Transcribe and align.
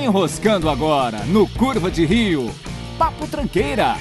Enroscando 0.00 0.70
agora 0.70 1.18
no 1.26 1.46
Curva 1.46 1.90
de 1.90 2.06
Rio. 2.06 2.50
Papo 2.96 3.26
Tranqueira. 3.26 3.98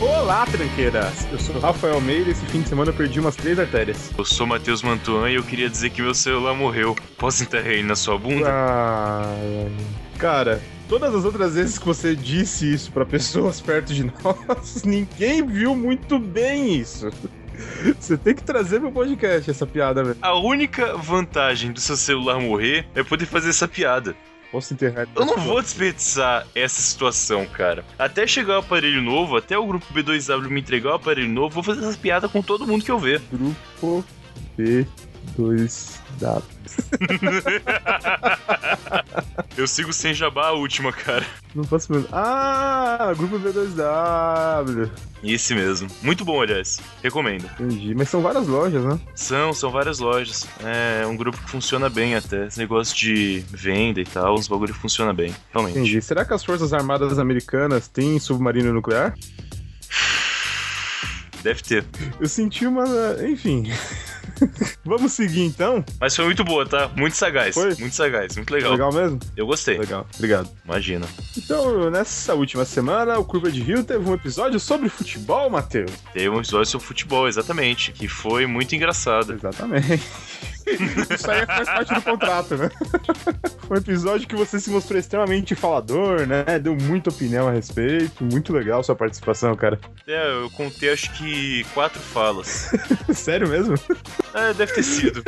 Olá, 0.00 0.46
tranqueiras! 0.46 1.26
Eu 1.30 1.38
sou 1.38 1.56
o 1.56 1.60
Rafael 1.60 1.94
Almeida 1.94 2.30
e 2.30 2.32
esse 2.32 2.46
fim 2.46 2.62
de 2.62 2.68
semana 2.70 2.90
eu 2.90 2.94
perdi 2.94 3.20
umas 3.20 3.36
três 3.36 3.58
artérias. 3.58 4.10
Eu 4.16 4.24
sou 4.24 4.46
Matheus 4.46 4.82
Mantuan 4.82 5.30
e 5.30 5.34
eu 5.34 5.42
queria 5.42 5.68
dizer 5.68 5.90
que 5.90 6.00
meu 6.00 6.14
celular 6.14 6.54
morreu. 6.54 6.96
Posso 7.18 7.42
enterrar 7.42 7.72
ele 7.72 7.82
na 7.82 7.96
sua 7.96 8.16
bunda? 8.16 8.48
Ah, 8.48 9.34
cara, 10.16 10.62
todas 10.88 11.14
as 11.14 11.26
outras 11.26 11.56
vezes 11.56 11.78
que 11.78 11.84
você 11.84 12.16
disse 12.16 12.72
isso 12.72 12.90
pra 12.90 13.04
pessoas 13.04 13.60
perto 13.60 13.92
de 13.92 14.04
nós, 14.24 14.82
ninguém 14.82 15.46
viu 15.46 15.76
muito 15.76 16.18
bem 16.18 16.74
isso. 16.74 17.10
Você 17.98 18.16
tem 18.16 18.34
que 18.34 18.42
trazer 18.42 18.80
pro 18.80 18.92
podcast 18.92 19.50
essa 19.50 19.66
piada, 19.66 20.02
velho. 20.02 20.16
A 20.22 20.38
única 20.38 20.96
vantagem 20.96 21.72
do 21.72 21.80
seu 21.80 21.96
celular 21.96 22.40
morrer 22.40 22.86
é 22.94 23.02
poder 23.02 23.26
fazer 23.26 23.50
essa 23.50 23.68
piada. 23.68 24.14
Posso 24.50 24.72
enterrar 24.72 25.06
Eu 25.14 25.26
não 25.26 25.36
vou 25.36 25.60
desperdiçar 25.60 26.46
essa 26.54 26.80
situação, 26.80 27.44
cara. 27.46 27.84
Até 27.98 28.26
chegar 28.26 28.56
o 28.56 28.60
aparelho 28.60 29.02
novo, 29.02 29.36
até 29.36 29.58
o 29.58 29.66
grupo 29.66 29.86
B2W 29.92 30.48
me 30.48 30.60
entregar 30.60 30.92
o 30.92 30.94
aparelho 30.94 31.28
novo, 31.28 31.56
vou 31.56 31.62
fazer 31.62 31.86
essa 31.86 31.98
piada 31.98 32.28
com 32.28 32.40
todo 32.40 32.66
mundo 32.66 32.82
que 32.82 32.90
eu 32.90 32.98
ver. 32.98 33.20
Grupo 33.30 34.04
B2W. 34.58 36.42
Eu 39.56 39.66
sigo 39.66 39.92
sem 39.92 40.14
jabá 40.14 40.48
a 40.48 40.52
última, 40.52 40.92
cara. 40.92 41.26
Não 41.54 41.64
posso 41.64 41.92
mesmo. 41.92 42.08
Ah, 42.12 43.12
grupo 43.16 43.38
B2W. 43.40 44.88
Esse 45.22 45.54
mesmo. 45.54 45.88
Muito 46.00 46.24
bom, 46.24 46.40
aliás. 46.40 46.80
Recomendo. 47.02 47.44
Entendi. 47.58 47.94
Mas 47.94 48.08
são 48.08 48.20
várias 48.20 48.46
lojas, 48.46 48.84
né? 48.84 49.00
São, 49.16 49.52
são 49.52 49.70
várias 49.70 49.98
lojas. 49.98 50.46
É 50.62 51.04
um 51.06 51.16
grupo 51.16 51.38
que 51.38 51.50
funciona 51.50 51.88
bem 51.88 52.14
até. 52.14 52.46
Esse 52.46 52.58
negócio 52.58 52.96
de 52.96 53.44
venda 53.50 54.00
e 54.00 54.04
tal, 54.04 54.36
uns 54.36 54.46
bagulho 54.46 54.74
funciona 54.74 55.12
bem. 55.12 55.34
Realmente. 55.52 55.78
Entendi. 55.78 56.00
Será 56.02 56.24
que 56.24 56.32
as 56.32 56.44
Forças 56.44 56.72
Armadas 56.72 57.18
Americanas 57.18 57.88
têm 57.88 58.20
submarino 58.20 58.72
nuclear? 58.72 59.14
Deve 61.42 61.62
ter. 61.62 61.84
Eu 62.20 62.28
senti 62.28 62.66
uma. 62.66 62.84
Enfim. 63.28 63.64
Vamos 64.84 65.12
seguir 65.12 65.42
então? 65.42 65.84
Mas 66.00 66.14
foi 66.14 66.24
muito 66.24 66.44
boa, 66.44 66.66
tá? 66.66 66.88
Muito 66.96 67.16
sagaz. 67.16 67.54
Foi? 67.54 67.74
Muito 67.76 67.94
sagaz, 67.94 68.36
muito 68.36 68.52
legal. 68.52 68.72
Legal 68.72 68.92
mesmo? 68.92 69.18
Eu 69.36 69.46
gostei. 69.46 69.78
Legal, 69.78 70.06
obrigado. 70.14 70.50
Imagina. 70.64 71.06
Então, 71.36 71.90
nessa 71.90 72.34
última 72.34 72.64
semana, 72.64 73.18
o 73.18 73.24
Curva 73.24 73.50
de 73.50 73.62
Rio 73.62 73.84
teve 73.84 74.08
um 74.08 74.14
episódio 74.14 74.58
sobre 74.58 74.88
futebol, 74.88 75.50
Matheus. 75.50 75.90
Teve 76.12 76.28
um 76.28 76.38
episódio 76.38 76.66
sobre 76.66 76.86
futebol, 76.86 77.28
exatamente. 77.28 77.92
Que 77.92 78.08
foi 78.08 78.46
muito 78.46 78.74
engraçado. 78.74 79.32
Exatamente. 79.32 80.02
Isso 81.14 81.30
aí 81.30 81.46
faz 81.46 81.68
parte 81.68 81.94
do 81.94 82.02
contrato, 82.02 82.56
né? 82.56 82.70
Foi 83.66 83.76
um 83.76 83.80
episódio 83.80 84.26
que 84.26 84.34
você 84.34 84.58
se 84.58 84.70
mostrou 84.70 84.98
extremamente 84.98 85.54
falador, 85.54 86.26
né? 86.26 86.44
Deu 86.58 86.74
muita 86.74 87.10
opinião 87.10 87.48
a 87.48 87.52
respeito. 87.52 88.24
Muito 88.24 88.52
legal 88.52 88.82
sua 88.82 88.94
participação, 88.94 89.54
cara. 89.54 89.78
É, 90.06 90.42
eu 90.42 90.50
contei 90.50 90.90
acho 90.90 91.12
que 91.12 91.64
quatro 91.74 92.00
falas. 92.00 92.72
Sério 93.12 93.48
mesmo? 93.48 93.74
É, 94.34 94.54
deve 94.54 94.72
ter 94.72 94.82
sido. 94.82 95.22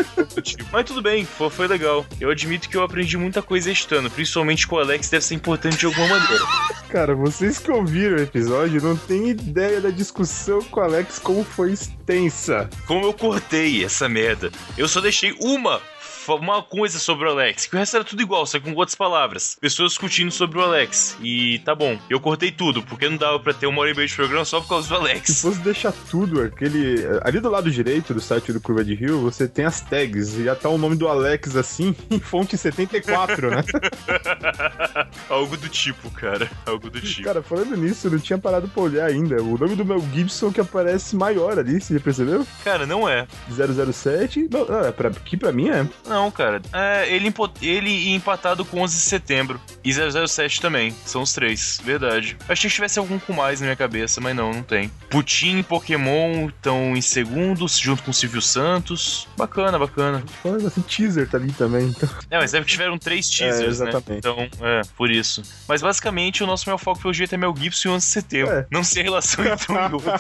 Mas 0.73 0.85
tudo 0.85 1.03
bem, 1.03 1.25
foi, 1.25 1.51
foi 1.51 1.67
legal. 1.67 2.07
Eu 2.21 2.31
admito 2.31 2.69
que 2.69 2.77
eu 2.77 2.83
aprendi 2.83 3.17
muita 3.17 3.43
coisa 3.43 3.71
este 3.71 3.95
ano, 3.95 4.11
principalmente 4.11 4.67
com 4.67 4.77
o 4.77 4.79
Alex, 4.79 5.09
deve 5.09 5.25
ser 5.25 5.35
importante 5.35 5.79
de 5.79 5.87
alguma 5.87 6.07
maneira. 6.09 6.45
Cara, 6.89 7.15
vocês 7.15 7.59
que 7.59 7.71
ouviram 7.71 8.17
o 8.17 8.21
episódio 8.21 8.83
não 8.83 8.97
têm 8.97 9.29
ideia 9.29 9.81
da 9.81 9.91
discussão 9.91 10.61
com 10.63 10.81
o 10.81 10.83
Alex 10.83 11.19
como 11.19 11.45
foi 11.45 11.73
extensa. 11.73 12.69
Como 12.87 13.05
eu 13.05 13.13
cortei 13.13 13.85
essa 13.85 14.09
merda. 14.09 14.51
Eu 14.77 14.89
só 14.89 15.01
deixei 15.01 15.30
uma 15.39 15.90
uma 16.35 16.63
coisa 16.63 16.99
sobre 16.99 17.27
o 17.27 17.31
Alex, 17.31 17.67
que 17.67 17.75
o 17.75 17.79
resto 17.79 17.97
era 17.97 18.05
tudo 18.05 18.23
igual, 18.23 18.47
só 18.47 18.59
com 18.61 18.73
outras 18.75 18.95
palavras. 18.95 19.57
Pessoas 19.61 19.93
discutindo 19.93 20.31
sobre 20.31 20.59
o 20.59 20.63
Alex. 20.63 21.17
E 21.21 21.59
tá 21.61 21.75
bom, 21.75 21.99
eu 22.09 22.21
cortei 22.21 22.51
tudo, 22.51 22.83
porque 22.83 23.09
não 23.09 23.17
dava 23.17 23.39
pra 23.41 23.53
ter 23.53 23.67
uma 23.67 23.81
hora 23.81 23.91
e 23.91 23.95
meia 23.95 24.07
de 24.09 24.15
programa 24.15 24.45
só 24.45 24.61
por 24.61 24.69
causa 24.69 24.89
do 24.89 24.95
Se 24.95 25.01
Alex. 25.01 25.41
fosse 25.41 25.59
deixar 25.61 25.93
tudo, 26.11 26.43
aquele. 26.43 26.97
Ali 27.23 27.41
do 27.41 27.51
lado 27.51 27.71
direito 27.71 28.13
do 28.15 28.21
site 28.21 28.53
do 28.53 28.61
Curva 28.61 28.85
de 28.85 28.95
Rio, 28.95 29.21
você 29.21 29.47
tem 29.49 29.65
as 29.65 29.81
tags. 29.81 30.35
E 30.35 30.45
já 30.45 30.55
tá 30.55 30.69
o 30.69 30.79
nome 30.79 30.97
do 30.97 31.09
Alex 31.09 31.57
assim, 31.57 31.95
em 32.11 32.21
fonte 32.21 32.57
74, 32.57 33.51
né? 33.51 33.65
Algo 35.29 35.57
do 35.57 35.69
tipo, 35.69 36.11
cara. 36.11 36.51
Algo 36.67 36.91
do 36.91 37.01
tipo. 37.01 37.25
Cara, 37.25 37.43
falando 37.43 37.77
nisso, 37.77 38.07
eu 38.07 38.13
não 38.13 38.19
tinha 38.19 38.39
parado 38.39 38.69
pra 38.69 38.83
olhar 38.83 39.07
ainda. 39.07 39.43
O 39.43 39.57
nome 39.59 39.75
do 39.77 39.85
Mel 39.85 40.03
Gibson 40.13 40.53
que 40.53 40.61
aparece 40.61 41.15
maior 41.17 41.59
ali, 41.59 41.81
você 41.81 41.95
já 41.95 42.01
percebeu? 42.01 42.47
Cara, 42.65 42.87
não 42.87 43.09
é. 43.09 43.27
007. 43.49 44.49
Não, 44.51 44.65
não 44.67 44.81
é 44.81 44.93
pra, 44.93 45.09
aqui 45.09 45.37
pra 45.37 45.53
mim 45.53 45.69
é. 45.69 45.87
Não, 46.09 46.20
cara. 46.29 46.61
É, 46.73 47.09
ele, 47.09 47.33
ele 47.63 48.13
empatado 48.13 48.65
com 48.65 48.81
11 48.81 48.97
de 48.97 49.03
setembro. 49.03 49.61
E 49.85 49.93
007 49.93 50.61
também. 50.61 50.93
São 51.05 51.23
os 51.23 51.33
três. 51.33 51.81
Verdade. 51.85 52.37
Achei 52.49 52.69
que 52.69 52.75
tivesse 52.75 52.99
algum 52.99 53.19
com 53.21 53.33
mais 53.33 53.61
na 53.61 53.67
minha 53.67 53.77
cabeça, 53.77 54.21
mas 54.21 54.35
não, 54.35 54.53
não 54.53 54.63
tem. 54.65 54.91
Putin 55.09 55.59
e 55.59 55.63
Pokémon 55.63 56.49
estão 56.49 56.97
em 56.97 57.01
segundo, 57.01 57.67
junto 57.69 58.03
com 58.03 58.11
o 58.11 58.15
Silvio 58.15 58.43
Santos. 58.43 59.29
Bacana, 59.37 59.79
bacana. 59.79 60.25
Olha, 60.45 60.67
assim, 60.67 60.81
teaser 60.81 61.29
tá 61.29 61.39
ali 61.39 61.53
também. 61.53 61.87
Então. 61.87 62.09
É, 62.31 62.39
mas 62.39 62.51
deve 62.51 62.65
que 62.65 62.73
tiveram 62.73 62.99
três 62.99 63.29
teasers, 63.29 63.81
É, 63.81 63.85
né? 63.85 63.93
Então, 64.11 64.49
é, 64.61 64.81
por 64.97 65.11
isso. 65.11 65.43
Mas 65.69 65.81
basicamente 65.81 66.43
o 66.43 66.47
nosso 66.47 66.67
maior 66.67 66.79
foco 66.79 67.01
pelo 67.01 67.15
jeito 67.15 67.35
é 67.35 67.39
Mel 67.39 67.55
Gibson 67.57 67.89
e 67.89 67.93
11 67.93 68.07
de 68.07 68.13
setembro. 68.13 68.53
É. 68.53 68.67
Não 68.71 68.83
sei 68.83 69.03
a 69.03 69.05
relação 69.05 69.45
entre 69.45 69.73
um 69.73 69.77
e 69.77 69.93
outro. 69.93 70.13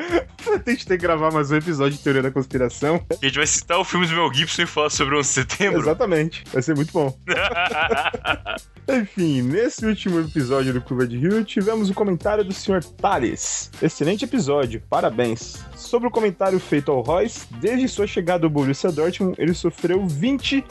A 0.66 0.70
gente 0.70 0.86
tem 0.86 0.96
que 0.96 1.02
gravar 1.02 1.30
mais 1.30 1.50
um 1.50 1.56
episódio 1.56 1.96
de 1.96 2.02
Teoria 2.02 2.22
da 2.22 2.30
Conspiração. 2.30 3.04
A 3.10 3.24
gente 3.24 3.36
vai 3.36 3.46
citar 3.46 3.78
o 3.78 3.84
filme 3.84 4.06
do 4.06 4.14
Mel 4.14 4.32
Gibson 4.32 4.62
e 4.62 4.66
falar 4.66 4.90
sobre 4.90 5.14
o 5.14 5.18
11 5.18 5.28
de 5.28 5.34
setembro. 5.34 5.80
Exatamente. 5.80 6.44
Vai 6.52 6.62
ser 6.62 6.74
muito 6.74 6.92
bom. 6.92 7.16
Enfim, 8.88 9.42
nesse 9.42 9.86
último 9.86 10.20
episódio 10.20 10.72
do 10.72 10.80
Clube 10.80 11.06
de 11.06 11.18
Rio, 11.18 11.44
tivemos 11.44 11.88
o 11.88 11.92
um 11.92 11.94
comentário 11.94 12.42
do 12.42 12.52
Sr. 12.52 12.82
Tales. 12.82 13.70
Excelente 13.80 14.24
episódio, 14.24 14.82
parabéns. 14.88 15.64
Sobre 15.76 16.08
o 16.08 16.10
comentário 16.10 16.58
feito 16.58 16.90
ao 16.90 17.00
Royce, 17.00 17.46
desde 17.60 17.88
sua 17.88 18.06
chegada 18.06 18.46
ao 18.46 18.50
Borussia 18.50 18.90
Dortmund, 18.90 19.36
ele 19.38 19.54
sofreu 19.54 20.06
21 20.06 20.64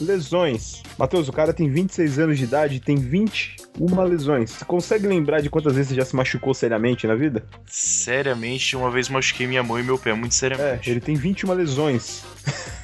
lesões. 0.00 0.82
Matheus, 0.98 1.28
o 1.28 1.32
cara 1.32 1.52
tem 1.52 1.70
26 1.70 2.18
anos 2.18 2.38
de 2.38 2.44
idade, 2.44 2.80
tem 2.80 2.96
20 2.96 3.56
uma 3.78 4.04
lesões. 4.04 4.50
Você 4.50 4.64
consegue 4.64 5.06
lembrar 5.06 5.40
de 5.40 5.50
quantas 5.50 5.74
vezes 5.74 5.90
você 5.90 5.96
já 5.96 6.04
se 6.04 6.14
machucou 6.14 6.54
seriamente 6.54 7.06
na 7.06 7.14
vida? 7.14 7.44
Seriamente, 7.66 8.76
uma 8.76 8.90
vez 8.90 9.08
machuquei 9.08 9.46
minha 9.46 9.62
mão 9.62 9.78
e 9.78 9.82
meu 9.82 9.98
pé, 9.98 10.12
muito 10.14 10.34
seriamente. 10.34 10.88
É, 10.88 10.92
ele 10.92 11.00
tem 11.00 11.14
21 11.14 11.52
lesões. 11.52 12.24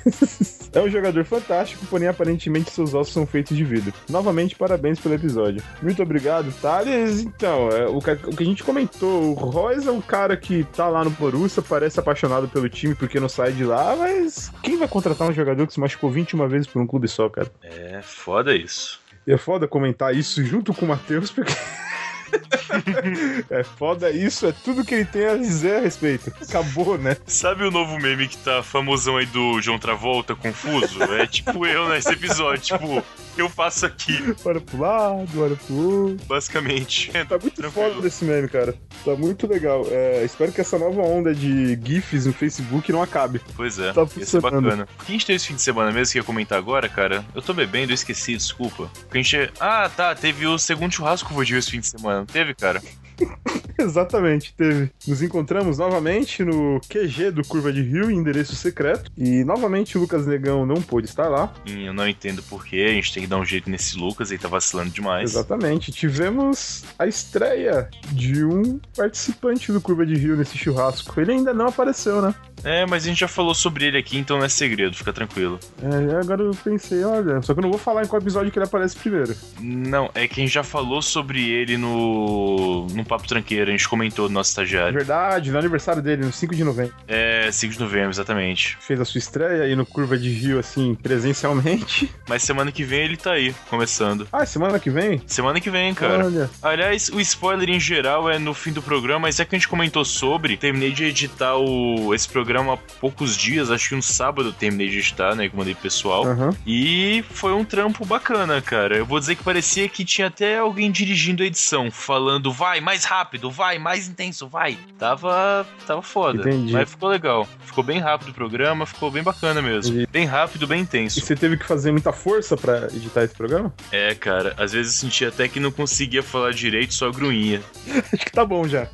É 0.72 0.80
um 0.80 0.88
jogador 0.88 1.24
fantástico, 1.24 1.84
porém 1.86 2.06
aparentemente 2.06 2.70
seus 2.70 2.94
ossos 2.94 3.12
são 3.12 3.26
feitos 3.26 3.56
de 3.56 3.64
vidro. 3.64 3.92
Novamente, 4.08 4.54
parabéns 4.54 5.00
pelo 5.00 5.16
episódio. 5.16 5.62
Muito 5.82 6.00
obrigado, 6.00 6.52
Thales. 6.60 7.20
Então, 7.22 7.68
é, 7.70 7.86
o, 7.86 7.98
que, 7.98 8.10
o, 8.12 8.36
que, 8.36 8.42
a 8.42 8.46
gente 8.46 8.62
comentou, 8.62 9.30
o 9.30 9.34
Royce 9.34 9.88
é 9.88 9.90
um 9.90 10.00
cara 10.00 10.36
que 10.36 10.62
tá 10.64 10.88
lá 10.88 11.02
no 11.02 11.10
Borussia, 11.10 11.60
parece 11.60 11.98
apaixonado 11.98 12.48
pelo 12.48 12.68
time 12.68 12.94
porque 12.94 13.18
não 13.18 13.28
sai 13.28 13.52
de 13.52 13.64
lá, 13.64 13.96
mas 13.96 14.52
quem 14.62 14.78
vai 14.78 14.86
contratar 14.86 15.28
um 15.28 15.32
jogador 15.32 15.66
que 15.66 15.72
se 15.72 15.80
machucou 15.80 16.08
21 16.08 16.46
vezes 16.46 16.66
por 16.68 16.80
um 16.80 16.86
clube 16.86 17.08
só, 17.08 17.28
cara? 17.28 17.50
É, 17.62 18.00
foda 18.02 18.54
isso. 18.54 18.99
E 19.30 19.32
é 19.32 19.38
foda 19.38 19.68
comentar 19.68 20.12
isso 20.12 20.44
junto 20.44 20.74
com 20.74 20.84
o 20.84 20.88
Matheus, 20.88 21.30
porque. 21.30 21.52
é 23.48 23.62
foda 23.62 24.10
isso, 24.10 24.44
é 24.44 24.50
tudo 24.50 24.84
que 24.84 24.92
ele 24.92 25.04
tem 25.04 25.24
a 25.24 25.36
dizer 25.36 25.76
a 25.76 25.80
respeito. 25.82 26.32
Acabou, 26.42 26.98
né? 26.98 27.16
Sabe 27.26 27.62
o 27.62 27.70
novo 27.70 27.96
meme 28.00 28.26
que 28.26 28.36
tá 28.38 28.60
famosão 28.60 29.16
aí 29.16 29.26
do 29.26 29.62
João 29.62 29.78
Travolta, 29.78 30.34
confuso? 30.34 31.00
É 31.14 31.28
tipo 31.28 31.64
eu 31.64 31.88
nesse 31.88 32.10
episódio, 32.10 32.60
tipo, 32.60 33.04
eu 33.36 33.48
faço 33.48 33.86
aqui, 33.86 34.34
Olha 34.44 34.60
pro 34.60 34.78
lado, 34.78 35.42
olha 35.42 35.56
pro 35.56 35.74
outro. 35.74 36.26
basicamente. 36.26 37.10
Tá 37.28 37.38
muito 37.38 37.54
Tranquilo. 37.56 37.90
foda 37.90 38.02
desse 38.02 38.24
meme, 38.24 38.48
cara. 38.48 38.74
Tá 39.04 39.14
muito 39.14 39.46
legal. 39.46 39.86
É, 39.90 40.24
espero 40.24 40.52
que 40.52 40.60
essa 40.60 40.78
nova 40.78 41.00
onda 41.02 41.34
de 41.34 41.78
GIFs 41.82 42.26
no 42.26 42.32
Facebook 42.32 42.90
não 42.92 43.02
acabe. 43.02 43.40
Pois 43.56 43.78
é, 43.78 43.92
Tá 43.92 44.02
ia 44.02 44.06
ser 44.26 44.40
funcionando. 44.40 44.62
bacana. 44.64 44.88
O 45.00 45.04
que 45.04 45.10
a 45.10 45.12
gente 45.12 45.26
teve 45.26 45.36
esse 45.36 45.46
fim 45.46 45.54
de 45.54 45.62
semana 45.62 45.90
mesmo 45.92 46.12
que 46.12 46.18
eu 46.18 46.22
ia 46.22 46.26
comentar 46.26 46.58
agora, 46.58 46.88
cara? 46.88 47.24
Eu 47.34 47.42
tô 47.42 47.52
bebendo, 47.54 47.92
eu 47.92 47.94
esqueci, 47.94 48.34
desculpa. 48.36 48.90
Porque 49.00 49.18
a 49.18 49.22
gente. 49.22 49.52
Ah, 49.60 49.88
tá, 49.94 50.14
teve 50.14 50.46
o 50.46 50.58
segundo 50.58 50.92
churrasco 50.92 51.28
que 51.28 51.52
eu 51.52 51.58
esse 51.58 51.70
fim 51.70 51.80
de 51.80 51.86
semana, 51.88 52.18
não 52.20 52.26
teve, 52.26 52.54
cara? 52.54 52.82
Exatamente, 53.78 54.54
teve. 54.54 54.90
Nos 55.06 55.22
encontramos 55.22 55.78
novamente 55.78 56.44
no 56.44 56.80
QG 56.88 57.30
do 57.30 57.42
Curva 57.44 57.72
de 57.72 57.82
Rio, 57.82 58.10
em 58.10 58.16
endereço 58.16 58.54
secreto. 58.54 59.10
E 59.16 59.42
novamente 59.44 59.96
o 59.96 60.00
Lucas 60.00 60.26
Negão 60.26 60.66
não 60.66 60.82
pôde 60.82 61.06
estar 61.06 61.28
lá. 61.28 61.52
E 61.66 61.86
eu 61.86 61.92
não 61.92 62.06
entendo 62.06 62.42
porquê, 62.42 62.86
a 62.88 62.92
gente 62.92 63.12
tem 63.12 63.22
que 63.22 63.28
dar 63.28 63.38
um 63.38 63.44
jeito 63.44 63.70
nesse 63.70 63.96
Lucas, 63.96 64.30
ele 64.30 64.40
tá 64.40 64.48
vacilando 64.48 64.90
demais. 64.90 65.30
Exatamente. 65.30 65.90
Tivemos 65.90 66.84
a 66.98 67.06
estreia 67.06 67.88
de 68.12 68.44
um 68.44 68.78
participante 68.94 69.72
do 69.72 69.80
Curva 69.80 70.04
de 70.04 70.14
Rio 70.14 70.36
nesse 70.36 70.58
churrasco. 70.58 71.18
Ele 71.20 71.32
ainda 71.32 71.54
não 71.54 71.68
apareceu, 71.68 72.20
né? 72.20 72.34
É, 72.62 72.84
mas 72.86 73.04
a 73.04 73.06
gente 73.06 73.20
já 73.20 73.28
falou 73.28 73.54
sobre 73.54 73.86
ele 73.86 73.96
aqui, 73.96 74.18
então 74.18 74.38
não 74.38 74.44
é 74.44 74.48
segredo, 74.48 74.94
fica 74.94 75.12
tranquilo. 75.12 75.58
É, 75.82 76.16
agora 76.16 76.42
eu 76.42 76.50
pensei, 76.62 77.02
olha, 77.04 77.40
só 77.42 77.54
que 77.54 77.60
eu 77.60 77.62
não 77.62 77.70
vou 77.70 77.78
falar 77.78 78.04
em 78.04 78.06
qual 78.06 78.20
episódio 78.20 78.52
que 78.52 78.58
ele 78.58 78.66
aparece 78.66 78.96
primeiro. 78.96 79.34
Não, 79.58 80.10
é 80.14 80.28
que 80.28 80.40
a 80.40 80.44
gente 80.44 80.52
já 80.52 80.62
falou 80.62 81.00
sobre 81.00 81.48
ele 81.48 81.76
no, 81.76 82.86
no 82.88 83.04
Papo 83.10 83.26
Tranqueiro, 83.26 83.68
a 83.68 83.72
gente 83.72 83.88
comentou 83.88 84.28
no 84.28 84.34
nosso 84.34 84.50
estagiário. 84.50 84.94
verdade, 84.94 85.50
no 85.50 85.58
aniversário 85.58 86.00
dele, 86.00 86.24
no 86.24 86.32
5 86.32 86.54
de 86.54 86.62
novembro. 86.62 86.94
É, 87.08 87.50
5 87.50 87.74
de 87.74 87.80
novembro, 87.80 88.10
exatamente. 88.10 88.78
Fez 88.80 89.00
a 89.00 89.04
sua 89.04 89.18
estreia 89.18 89.64
aí 89.64 89.74
no 89.74 89.84
Curva 89.84 90.16
de 90.16 90.30
Rio, 90.30 90.60
assim, 90.60 90.94
presencialmente. 90.94 92.08
Mas 92.28 92.44
semana 92.44 92.70
que 92.70 92.84
vem 92.84 93.00
ele 93.00 93.16
tá 93.16 93.32
aí, 93.32 93.52
começando. 93.68 94.28
Ah, 94.32 94.46
semana 94.46 94.78
que 94.78 94.90
vem? 94.90 95.20
Semana 95.26 95.60
que 95.60 95.70
vem, 95.70 95.92
cara. 95.92 96.26
Olha. 96.26 96.50
Aliás, 96.62 97.08
o 97.08 97.20
spoiler 97.20 97.68
em 97.68 97.80
geral 97.80 98.30
é 98.30 98.38
no 98.38 98.54
fim 98.54 98.72
do 98.72 98.80
programa, 98.80 99.20
mas 99.26 99.40
é 99.40 99.44
que 99.44 99.56
a 99.56 99.58
gente 99.58 99.66
comentou 99.66 100.04
sobre. 100.04 100.56
Terminei 100.56 100.92
de 100.92 101.04
editar 101.04 101.56
o, 101.56 102.14
esse 102.14 102.28
programa 102.28 102.74
há 102.74 102.76
poucos 102.76 103.36
dias, 103.36 103.70
acho 103.70 103.88
que 103.88 103.94
um 103.94 104.02
sábado 104.02 104.50
eu 104.50 104.52
terminei 104.52 104.88
de 104.88 104.98
editar, 104.98 105.34
né? 105.34 105.48
Que 105.48 105.54
eu 105.54 105.58
mandei 105.58 105.74
pro 105.74 105.82
pessoal. 105.82 106.24
Aham. 106.26 106.54
E 106.64 107.24
foi 107.30 107.52
um 107.52 107.64
trampo 107.64 108.04
bacana, 108.04 108.62
cara. 108.62 108.96
Eu 108.98 109.06
vou 109.06 109.18
dizer 109.18 109.34
que 109.34 109.42
parecia 109.42 109.88
que 109.88 110.04
tinha 110.04 110.28
até 110.28 110.58
alguém 110.58 110.90
dirigindo 110.90 111.42
a 111.42 111.46
edição, 111.46 111.90
falando, 111.90 112.52
vai, 112.52 112.80
mais 112.80 112.99
rápido, 113.04 113.50
vai, 113.50 113.78
mais 113.78 114.08
intenso, 114.08 114.48
vai. 114.48 114.78
Tava, 114.98 115.66
tava 115.86 116.02
foda. 116.02 116.40
Entendi. 116.40 116.72
Mas 116.72 116.90
ficou 116.90 117.08
legal. 117.08 117.48
Ficou 117.64 117.84
bem 117.84 117.98
rápido 118.00 118.30
o 118.30 118.34
programa, 118.34 118.86
ficou 118.86 119.10
bem 119.10 119.22
bacana 119.22 119.62
mesmo. 119.62 119.92
Entendi. 119.94 120.08
Bem 120.10 120.24
rápido, 120.26 120.66
bem 120.66 120.80
E 120.80 120.82
intenso. 120.82 121.20
você 121.20 121.34
teve 121.36 121.56
que 121.56 121.64
fazer 121.64 121.92
muita 121.92 122.12
força 122.12 122.56
pra 122.56 122.86
editar 122.86 123.22
esse 123.24 123.34
programa? 123.34 123.72
É, 123.92 124.14
cara, 124.14 124.54
às 124.56 124.72
vezes 124.72 124.94
eu 124.94 125.00
sentia 125.00 125.28
até 125.28 125.48
que 125.48 125.60
não 125.60 125.70
conseguia 125.70 126.22
falar 126.22 126.52
direito, 126.52 126.94
só 126.94 127.10
grunhia. 127.10 127.62
Acho 128.12 128.24
que 128.24 128.32
tá 128.32 128.44
bom 128.44 128.66
já. 128.66 128.88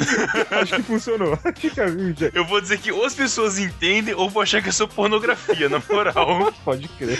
Acho 0.50 0.76
que 0.76 0.82
funcionou. 0.82 1.38
Acho 1.44 1.52
que 1.70 1.80
a 1.80 1.88
já. 1.88 2.30
Eu 2.34 2.44
vou 2.44 2.60
dizer 2.60 2.78
que 2.78 2.92
ou 2.92 3.04
as 3.04 3.14
pessoas 3.14 3.58
entendem 3.58 4.14
ou 4.14 4.28
vou 4.28 4.42
achar 4.42 4.62
que 4.62 4.68
é 4.68 4.72
só 4.72 4.86
pornografia, 4.86 5.68
na 5.68 5.82
moral. 5.88 6.52
Pode 6.64 6.88
crer. 6.88 7.18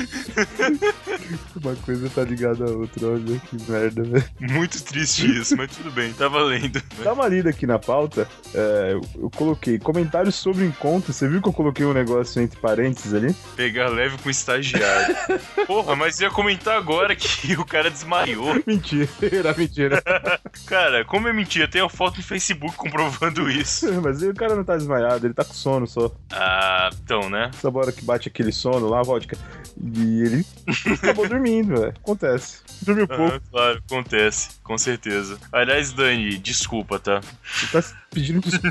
Uma 1.62 1.75
coisa 1.76 2.11
tá 2.11 2.23
ligada 2.23 2.65
à 2.65 2.71
outra, 2.71 3.06
olha 3.09 3.38
que 3.38 3.71
merda, 3.71 4.03
velho. 4.03 4.25
Muito 4.41 4.83
triste 4.83 5.26
isso, 5.38 5.56
mas 5.56 5.75
tudo 5.76 5.91
bem, 5.91 6.12
tá 6.21 6.29
valendo. 6.29 6.83
Dá 7.03 7.15
uma 7.15 7.27
lida 7.27 7.49
aqui 7.49 7.67
na 7.67 7.79
pauta. 7.79 8.29
é, 8.55 8.93
eu, 8.93 9.31
coloquei 9.31 9.79
comentários 9.79 10.35
sobre 10.35 10.67
encontro. 10.67 11.15
Você 11.15 11.27
viu 11.27 11.41
que 11.41 11.49
eu 11.49 11.53
coloquei 11.53 11.87
um 11.87 11.95
negócio 11.95 12.43
entre 12.43 12.61
parênteses 12.61 13.15
ali? 13.15 13.35
Pegar 13.57 13.89
leve 13.89 14.19
com 14.19 14.29
estagiário. 14.29 15.17
Porra, 15.67 15.97
mas 15.97 16.21
ia 16.21 16.31
comentar 16.31 16.77
agora 16.77 17.17
que 17.17 17.55
o 17.57 17.65
cara 17.65 17.91
desmaiou. 17.91 18.63
Mentira, 18.67 19.09
mentira. 19.57 20.03
Cara, 20.67 21.05
como 21.05 21.27
é 21.27 21.33
mentira? 21.33 21.67
Tem 21.67 21.81
uma 21.81 21.89
foto 21.89 22.19
no 22.19 22.23
Facebook 22.23 22.77
comprovando 22.77 23.51
isso. 23.51 23.91
Mas 24.03 24.23
o 24.23 24.35
cara 24.35 24.55
não 24.55 24.65
tá 24.65 24.77
desmaiado, 24.77 25.27
ele 25.27 25.35
tá 25.35 25.45
com 25.45 25.55
sono 25.55 25.87
só. 25.87 26.15
Ah, 26.33 26.91
então, 27.03 27.31
né? 27.31 27.51
Essa 27.53 27.71
hora 27.71 27.93
que 27.93 28.05
bate 28.05 28.29
aquele 28.29 28.53
sono 28.53 28.89
lá, 28.89 29.03
vodka. 29.03 29.37
E 29.83 30.23
ele 30.23 30.47
acabou 30.95 31.27
dormindo, 31.27 31.81
velho. 31.81 31.95
Acontece. 32.03 32.61
Dormiu 32.83 33.07
pouco. 33.07 33.35
Ah, 33.35 33.41
claro, 33.51 33.83
acontece, 33.87 34.51
com 34.63 34.77
certeza. 34.77 35.39
Aliás, 35.53 35.93
Dani, 36.00 36.38
desculpa, 36.38 36.99
tá? 36.99 37.20
Você 37.44 37.67
tá 37.67 37.82
pedindo 38.11 38.41
desculpa 38.41 38.70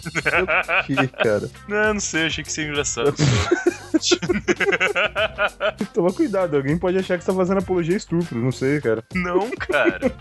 aqui, 0.80 0.96
cara. 1.24 1.48
Não, 1.68 1.94
não 1.94 2.00
sei, 2.00 2.26
achei 2.26 2.44
que 2.44 2.52
seria 2.52 2.72
engraçado. 2.72 3.14
Toma 5.94 6.12
cuidado, 6.12 6.58
alguém 6.58 6.76
pode 6.76 6.98
achar 6.98 7.20
que 7.20 7.24
você 7.24 7.32
tá 7.32 7.38
fazendo 7.38 7.60
apologia 7.60 7.94
a 7.94 7.98
estupro, 7.98 8.40
não 8.40 8.52
sei, 8.52 8.82
cara. 8.82 9.04
não, 9.14 9.48
cara. 9.52 10.12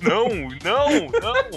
Não, 0.00 0.28
não, 0.62 1.08
não. 1.20 1.50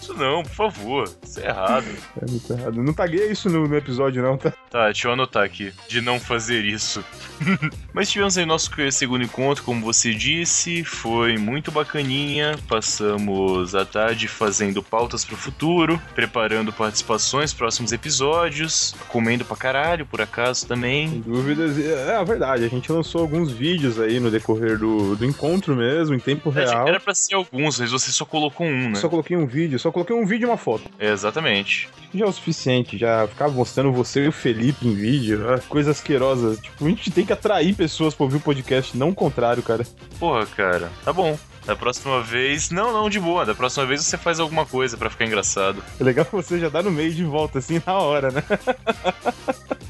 Isso 0.00 0.14
não, 0.14 0.42
por 0.42 0.50
favor. 0.52 1.10
Isso 1.22 1.40
é 1.40 1.46
errado. 1.46 1.86
É 2.20 2.30
muito 2.30 2.52
errado. 2.52 2.82
Não 2.82 2.92
taguei 2.92 3.30
isso 3.30 3.48
no, 3.48 3.66
no 3.66 3.76
episódio, 3.76 4.22
não, 4.22 4.36
tá? 4.36 4.52
Tá, 4.70 4.86
deixa 4.86 5.08
eu 5.08 5.12
anotar 5.12 5.44
aqui. 5.44 5.72
De 5.88 6.00
não 6.00 6.18
fazer 6.20 6.64
isso. 6.64 7.04
Mas 7.92 8.10
tivemos 8.10 8.36
aí 8.36 8.44
nosso 8.46 8.70
segundo 8.92 9.24
encontro, 9.24 9.64
como 9.64 9.84
você 9.84 10.12
disse. 10.14 10.84
Foi 10.84 11.36
muito 11.36 11.70
bacaninha. 11.70 12.56
Passamos 12.68 13.74
a 13.74 13.84
tarde 13.84 14.28
fazendo 14.28 14.82
pautas 14.82 15.24
pro 15.24 15.36
futuro, 15.36 16.00
preparando 16.14 16.72
participações, 16.72 17.52
próximos 17.52 17.92
episódios, 17.92 18.94
comendo 19.08 19.44
pra 19.44 19.56
caralho, 19.56 20.06
por 20.06 20.20
acaso 20.20 20.60
Sem 20.60 20.68
também. 20.68 21.20
dúvidas. 21.20 21.78
É 21.78 22.16
a 22.16 22.24
verdade, 22.24 22.64
a 22.64 22.68
gente 22.68 22.90
lançou 22.90 23.20
alguns 23.20 23.50
vídeos 23.52 23.98
aí 24.00 24.20
no 24.20 24.30
decorrer 24.30 24.78
do, 24.78 25.16
do 25.16 25.24
encontro 25.24 25.74
mesmo, 25.76 26.14
em 26.14 26.18
tempo 26.18 26.50
real. 26.50 26.86
Era 26.86 27.00
pra 27.00 27.14
ser 27.14 27.34
alguns, 27.34 27.78
mas 27.78 27.90
você 27.90 28.10
só 28.10 28.24
colocou 28.24 28.66
um, 28.66 28.90
né? 28.90 28.94
Só 28.96 29.08
coloquei 29.08 29.36
um 29.36 29.46
vídeo, 29.46 29.77
só 29.78 29.90
coloquei 29.90 30.14
um 30.14 30.26
vídeo 30.26 30.46
e 30.46 30.50
uma 30.50 30.56
foto. 30.56 30.88
Exatamente. 30.98 31.88
Já 32.14 32.24
é 32.24 32.28
o 32.28 32.32
suficiente, 32.32 32.96
já 32.96 33.26
ficava 33.26 33.52
mostrando 33.52 33.92
você 33.92 34.24
e 34.24 34.28
o 34.28 34.32
Felipe 34.32 34.86
em 34.86 34.94
vídeo, 34.94 35.48
ah, 35.50 35.60
coisas 35.68 35.96
asquerosas. 35.96 36.58
Tipo, 36.58 36.86
a 36.86 36.88
gente 36.88 37.10
tem 37.10 37.24
que 37.24 37.32
atrair 37.32 37.74
pessoas 37.74 38.14
pra 38.14 38.24
ouvir 38.24 38.36
o 38.36 38.40
podcast, 38.40 38.96
não 38.96 39.10
o 39.10 39.14
contrário, 39.14 39.62
cara. 39.62 39.86
Porra, 40.18 40.46
cara, 40.46 40.90
tá 41.04 41.12
bom. 41.12 41.38
Da 41.66 41.76
próxima 41.76 42.22
vez. 42.22 42.70
Não, 42.70 42.94
não, 42.94 43.10
de 43.10 43.20
boa. 43.20 43.44
Da 43.44 43.54
próxima 43.54 43.84
vez 43.84 44.02
você 44.02 44.16
faz 44.16 44.40
alguma 44.40 44.64
coisa 44.64 44.96
pra 44.96 45.10
ficar 45.10 45.26
engraçado. 45.26 45.84
É 46.00 46.02
legal 46.02 46.24
que 46.24 46.32
você 46.34 46.58
já 46.58 46.70
dá 46.70 46.82
no 46.82 46.90
meio 46.90 47.12
de 47.12 47.24
volta, 47.24 47.58
assim, 47.58 47.82
na 47.86 47.98
hora, 47.98 48.30
né? 48.30 48.42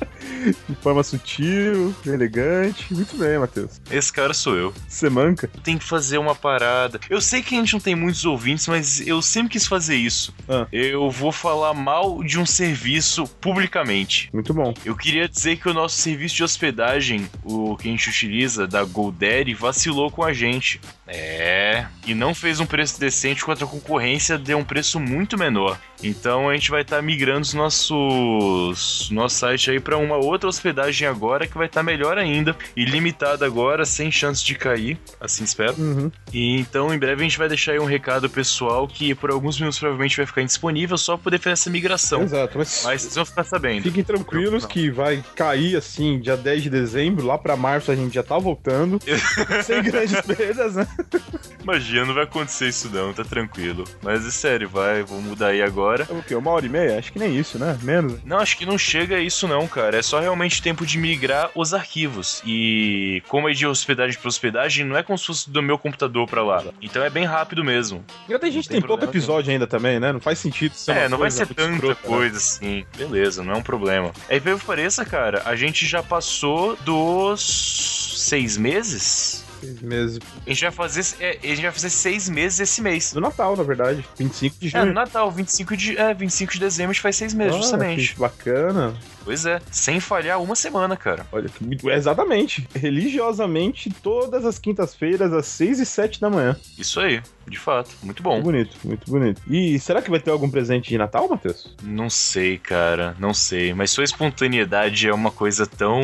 de 0.68 0.76
forma 0.80 1.02
sutil, 1.02 1.94
elegante. 2.06 2.92
Muito 2.92 3.16
bem, 3.16 3.38
Matheus. 3.38 3.80
Esse 3.90 4.12
cara 4.12 4.32
sou 4.32 4.56
eu. 4.56 4.74
Você 4.86 5.10
manca? 5.10 5.48
Tem 5.62 5.78
que 5.78 5.84
fazer 5.84 6.18
uma 6.18 6.34
parada. 6.34 7.00
Eu 7.10 7.20
sei 7.20 7.42
que 7.42 7.54
a 7.54 7.58
gente 7.58 7.72
não 7.72 7.80
tem 7.80 7.94
muitos 7.94 8.24
ouvintes, 8.24 8.66
mas 8.66 9.06
eu 9.06 9.20
sempre 9.20 9.52
quis 9.52 9.66
fazer 9.66 9.96
isso. 9.96 10.34
Ah. 10.48 10.66
Eu 10.72 11.10
vou 11.10 11.32
falar 11.32 11.74
mal 11.74 12.22
de 12.22 12.38
um 12.38 12.46
serviço 12.46 13.26
publicamente. 13.40 14.30
Muito 14.32 14.52
bom. 14.54 14.74
Eu 14.84 14.96
queria 14.96 15.28
dizer 15.28 15.56
que 15.56 15.68
o 15.68 15.74
nosso 15.74 15.96
serviço 15.96 16.36
de 16.36 16.44
hospedagem, 16.44 17.28
o 17.44 17.76
que 17.76 17.88
a 17.88 17.90
gente 17.90 18.08
utiliza 18.08 18.66
da 18.66 18.84
GoDaddy, 18.84 19.54
vacilou 19.54 20.10
com 20.10 20.24
a 20.24 20.32
gente. 20.32 20.80
É. 21.08 21.86
E 22.06 22.14
não 22.14 22.34
fez 22.34 22.60
um 22.60 22.66
preço 22.66 22.98
decente 23.00 23.44
contra 23.44 23.64
a 23.64 23.68
concorrência, 23.68 24.38
deu 24.38 24.58
um 24.58 24.64
preço 24.64 24.98
muito 25.00 25.36
menor. 25.38 25.78
Então 26.02 26.48
a 26.48 26.54
gente 26.54 26.70
vai 26.70 26.82
estar 26.82 27.02
migrando 27.02 27.40
os 27.40 27.54
nossos 27.54 29.08
nosso 29.10 29.36
site 29.36 29.70
aí 29.70 29.80
para 29.80 29.96
uma 29.96 30.16
outra 30.16 30.48
hospedagem 30.48 31.06
agora 31.08 31.46
que 31.46 31.56
vai 31.56 31.66
estar 31.66 31.82
melhor 31.82 32.16
ainda 32.18 32.56
e 32.76 32.84
limitada 32.84 33.44
agora, 33.44 33.84
sem 33.84 34.10
chance 34.10 34.44
de 34.44 34.54
cair, 34.54 34.98
assim 35.20 35.44
espero. 35.44 35.74
Uhum. 35.78 36.10
E 36.32 36.58
então 36.60 36.92
em 36.94 36.98
breve 36.98 37.20
a 37.20 37.24
gente 37.24 37.38
vai 37.38 37.48
deixar 37.48 37.72
aí 37.72 37.78
um 37.78 37.84
recado 37.84 38.28
pessoal 38.30 38.86
que 38.86 39.14
por 39.14 39.30
alguns 39.30 39.58
minutos 39.58 39.78
provavelmente 39.78 40.16
vai 40.16 40.26
ficar 40.26 40.42
indisponível 40.42 40.96
só 40.96 41.16
pra 41.16 41.24
poder 41.24 41.38
fazer 41.38 41.54
essa 41.54 41.70
migração. 41.70 42.22
Exato, 42.22 42.58
mas, 42.58 42.82
Mas 42.84 43.02
vocês 43.02 43.14
vão 43.14 43.24
ficar 43.24 43.44
sabendo. 43.44 43.82
fiquem 43.82 44.04
tranquilos 44.04 44.62
Não. 44.62 44.70
que 44.70 44.90
vai 44.90 45.22
cair 45.34 45.76
assim, 45.76 46.20
dia 46.20 46.36
10 46.36 46.62
de 46.64 46.70
dezembro, 46.70 47.26
lá 47.26 47.36
pra 47.36 47.56
março 47.56 47.90
a 47.90 47.96
gente 47.96 48.14
já 48.14 48.22
tá 48.22 48.38
voltando. 48.38 48.98
sem 49.64 49.82
grandes 49.82 50.20
perdas, 50.20 50.74
né? 50.74 50.86
Imagina, 51.62 52.06
não 52.06 52.14
vai 52.14 52.24
acontecer 52.24 52.68
isso 52.68 52.88
não, 52.90 53.12
tá 53.12 53.24
tranquilo. 53.24 53.84
Mas 54.02 54.26
é 54.26 54.30
sério, 54.30 54.68
vai, 54.68 55.02
vou 55.02 55.20
mudar 55.20 55.48
aí 55.48 55.62
agora. 55.62 56.06
É 56.08 56.12
o 56.12 56.22
quê? 56.22 56.34
Uma 56.34 56.50
hora 56.50 56.64
e 56.64 56.68
meia? 56.68 56.98
Acho 56.98 57.12
que 57.12 57.18
nem 57.18 57.36
isso, 57.36 57.58
né? 57.58 57.78
Menos. 57.82 58.14
né? 58.14 58.20
Não, 58.24 58.38
acho 58.38 58.56
que 58.56 58.64
não 58.64 58.78
chega 58.78 59.16
a 59.16 59.20
isso 59.20 59.46
não, 59.46 59.66
cara. 59.66 59.98
É 59.98 60.02
só 60.02 60.18
realmente 60.18 60.62
tempo 60.62 60.86
de 60.86 60.98
migrar 60.98 61.50
os 61.54 61.74
arquivos. 61.74 62.42
E 62.46 63.22
como 63.28 63.48
é 63.48 63.52
de 63.52 63.66
hospedagem 63.66 64.18
para 64.18 64.28
hospedagem, 64.28 64.84
não 64.84 64.96
é 64.96 65.02
como 65.02 65.18
se 65.18 65.26
fosse 65.26 65.50
do 65.50 65.62
meu 65.62 65.78
computador 65.78 66.26
pra 66.26 66.42
lá. 66.42 66.64
Então 66.80 67.02
é 67.04 67.10
bem 67.10 67.24
rápido 67.24 67.64
mesmo. 67.64 68.04
E 68.28 68.34
até 68.34 68.46
a 68.46 68.50
gente 68.50 68.68
tem 68.68 68.78
tem, 68.80 68.86
pouco 68.86 69.04
episódio 69.04 69.52
ainda 69.52 69.66
também, 69.66 70.00
né? 70.00 70.12
Não 70.12 70.20
faz 70.20 70.38
sentido 70.38 70.74
ser 70.74 70.92
é, 70.92 71.08
não 71.08 71.18
vai 71.18 71.30
ser 71.30 71.46
tanta 71.46 71.72
escrota, 71.72 72.00
né? 72.00 72.08
coisa 72.08 72.36
assim. 72.36 72.84
Beleza, 72.96 73.42
não 73.42 73.54
é 73.54 73.56
um 73.56 73.62
problema. 73.62 74.12
Aí, 74.28 74.40
pelo 74.40 74.58
que 74.58 74.64
pareça, 74.64 75.04
cara, 75.04 75.42
a 75.44 75.54
gente 75.56 75.86
já 75.86 76.02
passou 76.02 76.76
dos 76.76 78.14
seis 78.16 78.56
meses? 78.56 79.44
Seis 79.60 79.80
meses. 79.80 80.18
A 80.46 80.50
gente 80.50 80.62
vai 80.62 80.70
fazer, 80.70 81.16
é, 81.20 81.38
a 81.42 81.46
gente 81.46 81.62
vai 81.62 81.72
fazer 81.72 81.90
seis 81.90 82.28
meses 82.28 82.60
esse 82.60 82.80
mês. 82.82 83.12
Do 83.12 83.20
Natal, 83.20 83.56
na 83.56 83.62
verdade. 83.62 84.04
25 84.18 84.56
de 84.60 84.68
É, 84.68 84.78
no 84.78 84.84
junho. 84.86 84.94
Natal, 84.94 85.30
25 85.30 85.76
de, 85.76 85.96
é, 85.98 86.14
25 86.14 86.52
de 86.52 86.60
dezembro 86.60 86.90
a 86.90 86.92
gente 86.94 87.02
faz 87.02 87.16
seis 87.16 87.34
meses, 87.34 87.54
Ah, 87.54 87.58
justamente. 87.58 88.14
que 88.14 88.20
bacana. 88.20 88.94
Pois 89.24 89.44
é, 89.44 89.60
sem 89.70 90.00
falhar 90.00 90.40
uma 90.42 90.54
semana, 90.54 90.96
cara. 90.96 91.26
Olha. 91.30 91.50
Exatamente. 91.94 92.66
Religiosamente, 92.74 93.90
todas 94.02 94.46
as 94.46 94.58
quintas-feiras, 94.58 95.32
às 95.34 95.44
6 95.46 95.80
e 95.80 95.84
7 95.86 96.18
da 96.20 96.30
manhã. 96.30 96.56
Isso 96.78 96.98
aí, 96.98 97.20
de 97.46 97.58
fato. 97.58 97.90
Muito 98.02 98.22
bom. 98.22 98.34
Muito 98.40 98.44
bonito, 98.44 98.76
muito 98.84 99.10
bonito. 99.10 99.42
E 99.46 99.78
será 99.80 100.00
que 100.00 100.10
vai 100.10 100.18
ter 100.20 100.30
algum 100.30 100.48
presente 100.48 100.88
de 100.88 100.96
Natal, 100.96 101.28
Matheus? 101.28 101.74
Não 101.82 102.08
sei, 102.08 102.56
cara, 102.56 103.14
não 103.18 103.34
sei. 103.34 103.74
Mas 103.74 103.90
sua 103.90 104.04
espontaneidade 104.04 105.06
é 105.08 105.12
uma 105.12 105.30
coisa 105.30 105.66
tão 105.66 106.00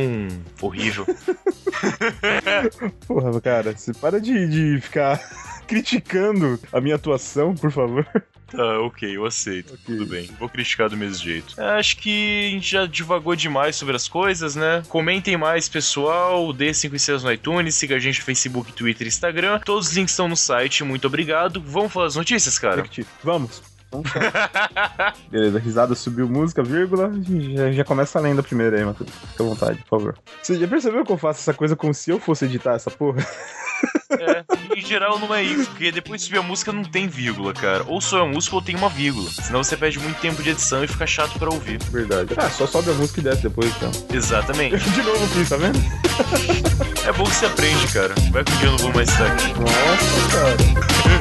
horrível. 0.61 1.06
Porra, 3.06 3.40
cara, 3.40 3.76
você 3.76 3.92
para 3.92 4.20
de, 4.20 4.46
de 4.48 4.80
ficar 4.80 5.20
criticando 5.66 6.58
a 6.72 6.80
minha 6.80 6.96
atuação, 6.96 7.54
por 7.54 7.70
favor. 7.70 8.06
tá, 8.50 8.80
ok, 8.80 9.16
eu 9.16 9.24
aceito. 9.24 9.74
Ok. 9.74 9.84
Tudo 9.86 10.06
bem. 10.06 10.28
Vou 10.38 10.48
criticar 10.48 10.88
do 10.88 10.96
mesmo 10.96 11.22
jeito. 11.22 11.60
Acho 11.60 11.96
que 11.96 12.46
a 12.46 12.50
gente 12.50 12.70
já 12.70 12.86
divagou 12.86 13.34
demais 13.34 13.76
sobre 13.76 13.96
as 13.96 14.08
coisas, 14.08 14.54
né? 14.54 14.82
Comentem 14.88 15.36
mais, 15.36 15.68
pessoal. 15.68 16.52
Dê 16.52 16.72
5 16.72 16.94
estrelas 16.96 17.24
no 17.24 17.32
iTunes. 17.32 17.74
Siga 17.74 17.96
a 17.96 17.98
gente 17.98 18.20
no 18.20 18.24
Facebook, 18.24 18.72
Twitter 18.72 19.06
e 19.06 19.08
Instagram. 19.08 19.60
Todos 19.64 19.88
os 19.88 19.96
links 19.96 20.12
estão 20.12 20.28
no 20.28 20.36
site. 20.36 20.84
Muito 20.84 21.06
obrigado. 21.06 21.60
Vamos 21.60 21.92
falar 21.92 22.06
as 22.06 22.16
notícias, 22.16 22.58
cara? 22.58 22.84
Vamos. 23.22 23.73
Beleza, 25.30 25.58
risada 25.58 25.94
subiu 25.94 26.28
música, 26.28 26.62
vírgula. 26.62 27.10
Já, 27.54 27.72
já 27.72 27.84
começa 27.84 28.18
a 28.18 28.22
lenda 28.22 28.42
primeiro 28.42 28.76
aí, 28.76 28.84
Matheus. 28.84 29.10
Fica 29.10 29.42
à 29.42 29.46
vontade, 29.46 29.78
por 29.82 29.98
favor. 29.98 30.18
Você 30.42 30.58
já 30.58 30.66
percebeu 30.66 31.04
que 31.04 31.12
eu 31.12 31.18
faço 31.18 31.40
essa 31.40 31.54
coisa 31.54 31.76
como 31.76 31.94
se 31.94 32.10
eu 32.10 32.18
fosse 32.18 32.44
editar 32.44 32.74
essa 32.74 32.90
porra? 32.90 33.24
É, 34.10 34.44
em 34.76 34.80
geral 34.80 35.18
não 35.18 35.34
é 35.34 35.42
isso, 35.42 35.68
porque 35.70 35.90
depois 35.90 36.20
de 36.20 36.26
subir 36.26 36.38
a 36.38 36.42
música 36.42 36.72
não 36.72 36.84
tem 36.84 37.08
vírgula, 37.08 37.52
cara. 37.52 37.84
Ou 37.86 38.00
só 38.00 38.24
é 38.24 38.28
música 38.28 38.54
ou 38.54 38.62
tem 38.62 38.76
uma 38.76 38.88
vírgula. 38.88 39.28
Senão 39.30 39.62
você 39.62 39.76
perde 39.76 39.98
muito 39.98 40.18
tempo 40.20 40.42
de 40.42 40.50
edição 40.50 40.84
e 40.84 40.86
fica 40.86 41.06
chato 41.06 41.38
pra 41.38 41.52
ouvir. 41.52 41.82
Verdade. 41.90 42.32
Ah, 42.36 42.48
só 42.48 42.66
sobe 42.66 42.90
a 42.90 42.94
música 42.94 43.20
e 43.20 43.24
desce 43.24 43.42
depois, 43.42 43.74
então. 43.76 43.90
Exatamente. 44.12 44.78
De 44.90 45.02
novo 45.02 45.24
aqui, 45.24 45.48
tá 45.48 45.56
vendo? 45.56 45.78
É 47.06 47.12
bom 47.12 47.24
que 47.24 47.34
você 47.34 47.46
aprende, 47.46 47.92
cara. 47.92 48.14
Vai 48.30 48.44
que 48.44 48.52
um 48.52 48.56
dia 48.56 48.66
eu 48.68 48.70
não 48.72 48.78
vou 48.78 48.94
mais 48.94 49.08
estar 49.08 49.26
aqui. 49.26 49.48
Nossa, 49.60 50.28
cara. 50.30 50.56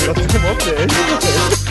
Tá 0.05 0.13
tendo 0.13 0.39
mó 0.41 0.53
velho, 0.53 1.62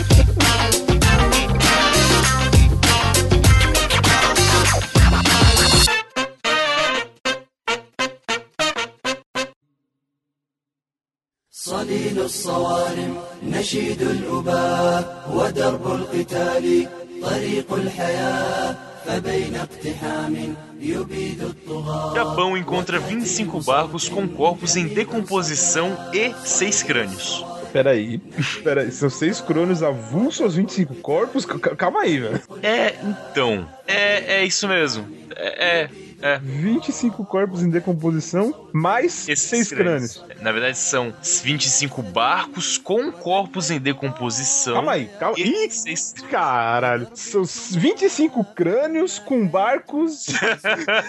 صليل 11.92 12.18
الصوارم 12.20 13.16
نشيد 13.42 14.02
الأباء 14.02 15.30
ودرب 15.34 15.86
القتال 15.86 16.88
طريق 17.22 17.72
الحياة 17.74 18.76
فبين 19.06 19.56
اقتحام 19.56 20.54
يبيد 20.80 21.42
الطغاة 21.42 22.14
Japão 22.14 22.56
encontra 22.56 22.98
25 23.00 23.60
barcos 23.60 24.08
com 24.08 24.26
corpos 24.28 24.76
em 24.76 24.86
decomposição 24.88 25.94
e 26.14 26.32
seis 26.46 26.82
crânios. 26.82 27.44
Peraí, 27.72 28.18
peraí, 28.64 28.90
são 28.90 29.10
seis 29.10 29.42
crônios 29.42 29.82
avulsos 29.82 30.40
aos 30.40 30.54
25 30.54 30.94
corpos? 30.96 31.44
C- 31.44 31.76
Calma 31.76 32.00
aí, 32.00 32.18
velho. 32.18 32.40
É, 32.62 32.94
então. 33.04 33.68
É, 33.86 34.36
é 34.40 34.44
isso 34.46 34.66
mesmo. 34.66 35.06
É, 35.36 35.82
é. 35.82 35.90
é. 36.21 36.37
25 36.39 37.25
corpos 37.25 37.61
em 37.63 37.69
decomposição, 37.69 38.69
mais 38.73 39.27
Esses 39.27 39.49
seis 39.49 39.69
crânios. 39.69 40.23
Na 40.41 40.51
verdade, 40.51 40.77
são 40.77 41.13
25 41.43 42.01
barcos 42.01 42.77
com 42.77 43.11
corpos 43.11 43.71
em 43.71 43.79
decomposição. 43.79 44.73
Calma 44.75 44.93
aí, 44.93 45.09
calma. 45.19 45.39
Ih, 45.39 45.69
seis... 45.69 46.13
caralho. 46.29 47.07
São 47.13 47.43
25 47.43 48.43
crânios 48.53 49.19
com 49.19 49.47
barcos 49.47 50.27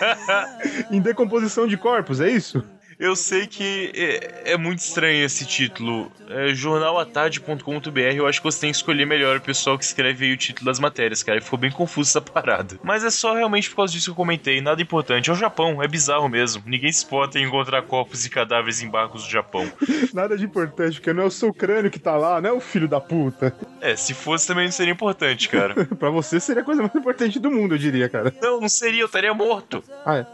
em 0.91 1.01
decomposição 1.01 1.67
de 1.67 1.77
corpos, 1.77 2.21
é 2.21 2.31
isso? 2.31 2.65
Eu 2.99 3.17
sei 3.17 3.47
que 3.47 3.93
é, 3.95 4.53
é 4.53 4.57
muito 4.57 4.81
estranho 4.81 5.25
esse 5.25 5.45
título. 5.45 6.11
É 6.29 6.55
jornalatarde.com.br. 6.55 8.01
Eu 8.15 8.27
acho 8.27 8.41
que 8.41 8.45
você 8.45 8.61
tem 8.61 8.71
que 8.71 8.77
escolher 8.77 9.07
melhor 9.07 9.37
o 9.37 9.41
pessoal 9.41 9.77
que 9.77 9.85
escreve 9.85 10.27
aí 10.27 10.33
o 10.33 10.37
título 10.37 10.67
das 10.67 10.79
matérias, 10.79 11.23
cara. 11.23 11.41
Ficou 11.41 11.59
bem 11.59 11.71
confuso 11.71 12.11
essa 12.11 12.21
parada. 12.21 12.79
Mas 12.83 13.05
é 13.05 13.11
só 13.11 13.35
realmente 13.35 13.69
por 13.71 13.77
causa 13.77 13.93
disso 13.93 14.07
que 14.07 14.11
eu 14.11 14.15
comentei. 14.15 14.61
Nada 14.61 14.81
importante. 14.81 15.29
É 15.29 15.33
o 15.33 15.37
Japão, 15.37 15.83
é 15.83 15.89
bizarro 15.89 16.29
mesmo. 16.29 16.63
Ninguém 16.67 16.93
se 16.93 17.05
pode 17.05 17.39
encontrar 17.39 17.83
corpos 17.83 18.25
e 18.25 18.31
cadáveres 18.31 18.83
em 18.83 18.89
barcos 18.89 19.25
do 19.25 19.31
Japão. 19.31 19.71
Nada 20.13 20.37
de 20.37 20.45
importante, 20.45 20.95
porque 20.95 21.13
não 21.13 21.25
é 21.25 21.27
o 21.27 21.31
seu 21.31 21.53
crânio 21.53 21.91
que 21.91 21.99
tá 21.99 22.17
lá, 22.17 22.41
não 22.41 22.51
é 22.51 22.53
o 22.53 22.61
filho 22.61 22.89
da 22.89 23.01
puta. 23.01 23.55
É, 23.81 23.97
se 23.97 24.15
fosse 24.15 24.47
também 24.47 24.65
não 24.65 24.73
seria 24.73 24.93
importante, 24.93 25.49
cara. 25.49 25.85
pra 25.97 26.11
você 26.11 26.41
seria 26.41 26.63
a 26.63 26.65
coisa 26.65 26.83
mais 26.83 26.95
importante 26.95 27.39
do 27.39 27.51
mundo, 27.51 27.75
eu 27.75 27.79
diria, 27.79 28.09
cara. 28.09 28.33
Não, 28.41 28.61
não 28.61 28.69
seria, 28.69 29.03
eu 29.03 29.07
estaria 29.07 29.35
morto. 29.35 29.83
Ah, 30.07 30.17
é. 30.17 30.27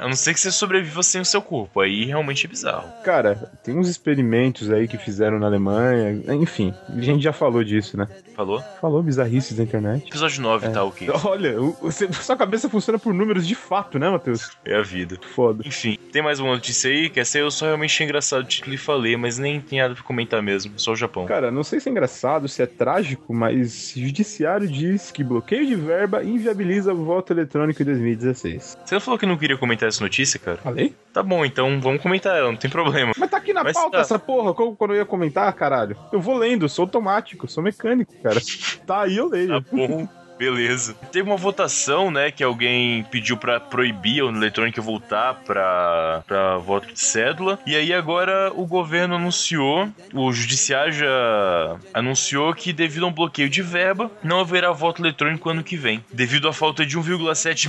A 0.00 0.08
não 0.08 0.14
ser 0.14 0.34
que 0.34 0.40
você 0.40 0.50
sobreviva 0.50 1.02
sem 1.02 1.20
o 1.20 1.24
seu 1.24 1.40
corpo. 1.40 1.80
Aí 1.80 1.99
realmente 2.04 2.46
é 2.46 2.48
bizarro. 2.48 2.88
Cara, 3.04 3.50
tem 3.64 3.76
uns 3.78 3.88
experimentos 3.88 4.70
aí 4.70 4.86
que 4.88 4.96
fizeram 4.98 5.38
na 5.38 5.46
Alemanha, 5.46 6.20
enfim, 6.34 6.74
a 6.88 7.00
gente 7.00 7.22
já 7.22 7.32
falou 7.32 7.62
disso, 7.64 7.96
né? 7.96 8.06
Falou? 8.34 8.62
Falou 8.80 9.02
bizarrices 9.02 9.56
da 9.56 9.62
internet. 9.62 10.06
Episódio 10.08 10.42
9 10.42 10.68
tá 10.70 10.84
ok. 10.84 11.08
Olha, 11.24 11.60
o- 11.60 11.72
você- 11.80 12.10
sua 12.12 12.36
cabeça 12.36 12.68
funciona 12.68 12.98
por 12.98 13.12
números 13.12 13.46
de 13.46 13.54
fato, 13.54 13.98
né, 13.98 14.08
Matheus? 14.08 14.50
É 14.64 14.76
a 14.76 14.82
vida. 14.82 15.18
Foda. 15.34 15.62
Enfim, 15.66 15.98
tem 16.12 16.22
mais 16.22 16.40
uma 16.40 16.52
notícia 16.52 16.90
aí, 16.90 17.08
que 17.10 17.20
essa 17.20 17.38
aí 17.38 17.42
eu 17.44 17.50
só 17.50 17.66
realmente 17.66 18.02
engraçado 18.02 18.40
o 18.42 18.44
título 18.44 18.74
e 18.74 18.78
falei, 18.78 19.16
mas 19.16 19.38
nem 19.38 19.60
tem 19.60 19.80
nada 19.80 19.94
pra 19.94 20.02
comentar 20.02 20.42
mesmo, 20.42 20.72
só 20.78 20.92
o 20.92 20.96
Japão. 20.96 21.26
Cara, 21.26 21.50
não 21.50 21.62
sei 21.62 21.80
se 21.80 21.88
é 21.88 21.92
engraçado, 21.92 22.48
se 22.48 22.62
é 22.62 22.66
trágico, 22.66 23.32
mas 23.34 23.92
judiciário 23.96 24.66
diz 24.68 25.10
que 25.10 25.22
bloqueio 25.24 25.66
de 25.66 25.74
verba 25.74 26.22
inviabiliza 26.24 26.94
voto 26.94 27.32
eletrônico 27.32 27.82
em 27.82 27.84
2016. 27.84 28.78
Você 28.84 28.94
não 28.94 29.00
falou 29.00 29.18
que 29.18 29.26
não 29.26 29.36
queria 29.36 29.56
comentar 29.56 29.88
essa 29.88 30.02
notícia, 30.02 30.38
cara? 30.38 30.58
Falei? 30.58 30.94
Tá 31.12 31.22
bom, 31.22 31.44
então 31.44 31.80
vamos 31.80 31.89
comentar 31.98 32.36
ela, 32.36 32.50
não 32.50 32.56
tem 32.56 32.70
problema. 32.70 33.12
Mas 33.16 33.30
tá 33.30 33.36
aqui 33.36 33.52
na 33.52 33.64
Mas 33.64 33.74
pauta 33.74 33.92
tá. 33.96 34.00
essa 34.00 34.18
porra, 34.18 34.54
quando 34.54 34.92
eu 34.94 34.98
ia 34.98 35.06
comentar, 35.06 35.52
caralho. 35.52 35.96
Eu 36.12 36.20
vou 36.20 36.36
lendo, 36.36 36.68
sou 36.68 36.84
automático, 36.84 37.48
sou 37.48 37.62
mecânico, 37.62 38.12
cara. 38.22 38.40
Tá 38.86 39.02
aí 39.02 39.16
eu 39.16 39.28
leio. 39.28 39.48
Tá 39.48 39.60
bom, 39.72 40.08
beleza. 40.38 40.94
Teve 41.12 41.28
uma 41.28 41.36
votação, 41.36 42.10
né, 42.10 42.30
que 42.30 42.42
alguém 42.42 43.04
pediu 43.04 43.36
pra 43.36 43.60
proibir 43.60 44.20
a 44.20 44.24
urna 44.24 44.38
eletrônica 44.38 44.80
voltar 44.80 45.34
pra, 45.44 46.22
pra 46.26 46.56
voto 46.56 46.92
de 46.92 46.98
cédula. 46.98 47.58
E 47.66 47.76
aí 47.76 47.92
agora 47.92 48.50
o 48.54 48.66
governo 48.66 49.16
anunciou, 49.16 49.88
o 50.14 50.32
judiciário 50.32 50.92
já 50.92 51.76
anunciou 51.92 52.54
que 52.54 52.72
devido 52.72 53.04
a 53.04 53.08
um 53.08 53.12
bloqueio 53.12 53.50
de 53.50 53.60
verba, 53.62 54.10
não 54.24 54.40
haverá 54.40 54.72
voto 54.72 55.02
eletrônico 55.02 55.50
ano 55.50 55.62
que 55.62 55.76
vem. 55.76 56.02
Devido 56.12 56.48
à 56.48 56.52
falta 56.52 56.84
de 56.86 56.98
1,7 56.98 57.68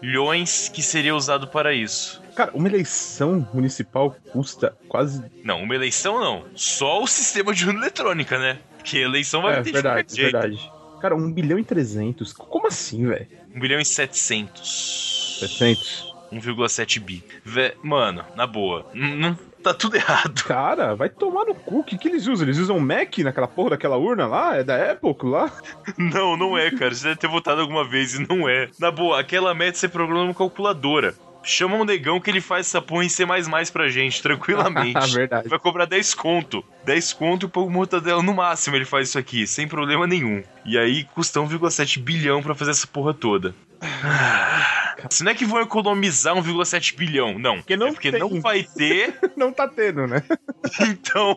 bilhões 0.00 0.68
que 0.68 0.82
seria 0.82 1.14
usado 1.14 1.48
para 1.48 1.72
isso. 1.74 2.22
Cara, 2.34 2.52
uma 2.54 2.68
eleição 2.68 3.48
municipal 3.52 4.14
custa 4.32 4.76
quase. 4.88 5.24
Não, 5.44 5.62
uma 5.62 5.74
eleição 5.74 6.20
não. 6.20 6.44
Só 6.54 7.02
o 7.02 7.06
sistema 7.06 7.52
de 7.52 7.66
urna 7.66 7.80
eletrônica, 7.80 8.38
né? 8.38 8.58
Porque 8.76 8.98
eleição 8.98 9.42
vai 9.42 9.58
É, 9.58 9.62
ter 9.62 9.72
verdade, 9.72 10.14
de 10.14 10.22
verdade. 10.22 10.72
Cara, 11.00 11.16
1 11.16 11.32
bilhão 11.32 11.58
e 11.58 11.64
300. 11.64 12.32
Como 12.32 12.66
assim, 12.66 13.06
velho? 13.06 13.26
1 13.54 13.60
bilhão 13.60 13.80
e 13.80 13.84
700. 13.84 15.38
700? 15.40 16.14
1,7 16.32 17.00
bi. 17.00 17.24
Vé, 17.44 17.74
mano, 17.82 18.24
na 18.36 18.46
boa. 18.46 18.86
Não- 18.94 19.38
tá 19.62 19.74
tudo 19.74 19.96
errado. 19.96 20.44
Cara, 20.44 20.94
vai 20.94 21.08
tomar 21.08 21.44
no 21.44 21.54
cu. 21.54 21.80
O 21.80 21.84
que, 21.84 21.98
que 21.98 22.08
eles 22.08 22.26
usam? 22.26 22.46
Eles 22.46 22.58
usam 22.58 22.78
Mac 22.78 23.18
naquela 23.18 23.48
porra 23.48 23.70
daquela 23.70 23.96
urna 23.96 24.26
lá? 24.26 24.56
É 24.56 24.64
da 24.64 24.92
Apple 24.92 25.14
lá? 25.22 25.50
Não, 25.96 26.36
não 26.36 26.56
é, 26.56 26.70
cara. 26.70 26.94
Você 26.94 27.08
deve 27.08 27.20
ter 27.20 27.28
votado 27.28 27.60
alguma 27.60 27.86
vez 27.88 28.14
e 28.14 28.26
não 28.26 28.48
é. 28.48 28.68
Na 28.78 28.90
boa, 28.90 29.18
aquela 29.18 29.54
meta 29.54 29.78
você 29.78 29.88
programa 29.88 30.24
uma 30.24 30.34
calculadora. 30.34 31.14
Chama 31.42 31.76
um 31.76 31.84
negão 31.84 32.20
que 32.20 32.30
ele 32.30 32.40
faz 32.40 32.66
essa 32.66 32.82
porra 32.82 33.04
em 33.04 33.08
C++ 33.08 33.24
pra 33.72 33.88
gente, 33.88 34.22
tranquilamente. 34.22 35.08
Verdade. 35.14 35.48
Vai 35.48 35.58
cobrar 35.58 35.86
10 35.86 36.14
conto. 36.14 36.64
10 36.84 37.12
conto 37.14 37.46
e 37.46 37.48
por 37.48 37.70
mortadela 37.70 38.22
no 38.22 38.34
máximo 38.34 38.76
ele 38.76 38.84
faz 38.84 39.08
isso 39.08 39.18
aqui, 39.18 39.46
sem 39.46 39.66
problema 39.66 40.06
nenhum. 40.06 40.42
E 40.64 40.76
aí 40.76 41.04
custa 41.04 41.40
1,7 41.40 42.00
bilhão 42.00 42.42
pra 42.42 42.54
fazer 42.54 42.72
essa 42.72 42.86
porra 42.86 43.14
toda. 43.14 43.54
Ah, 43.80 44.77
Se 45.10 45.22
não 45.22 45.32
é 45.32 45.34
que 45.34 45.44
vão 45.44 45.60
economizar 45.60 46.34
1,7 46.34 46.96
bilhão, 46.96 47.38
não. 47.38 47.56
Porque 47.58 47.76
não 47.76 47.88
é 47.88 47.92
porque 47.92 48.10
tem. 48.10 48.20
não 48.20 48.40
vai 48.40 48.62
ter, 48.62 49.18
Não 49.36 49.52
tá 49.52 49.68
tendo, 49.68 50.06
né? 50.06 50.22
então 50.82 51.36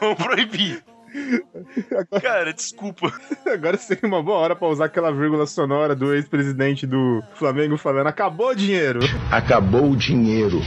vão 0.00 0.14
proibir. 0.14 0.82
Cara, 2.20 2.52
desculpa. 2.52 3.12
Agora 3.46 3.76
seria 3.76 4.08
uma 4.08 4.22
boa 4.22 4.38
hora 4.38 4.56
pra 4.56 4.68
usar 4.68 4.86
aquela 4.86 5.12
vírgula 5.12 5.46
sonora 5.46 5.94
do 5.94 6.12
ex-presidente 6.12 6.86
do 6.86 7.22
Flamengo 7.34 7.76
falando: 7.76 8.08
acabou 8.08 8.48
o 8.48 8.54
dinheiro. 8.54 9.00
Acabou 9.30 9.90
o 9.90 9.96
dinheiro. 9.96 10.60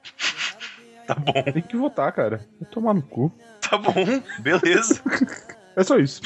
Tá 1.07 1.15
bom. 1.15 1.43
Tem 1.53 1.63
que 1.63 1.77
votar, 1.77 2.11
cara. 2.13 2.47
Vou 2.61 2.69
tomar 2.71 2.95
no 2.95 3.03
cu. 3.03 3.33
Tá 3.61 3.77
bom. 3.79 3.93
Beleza. 4.41 5.01
É 5.79 5.85
só 5.85 5.99
isso. 5.99 6.23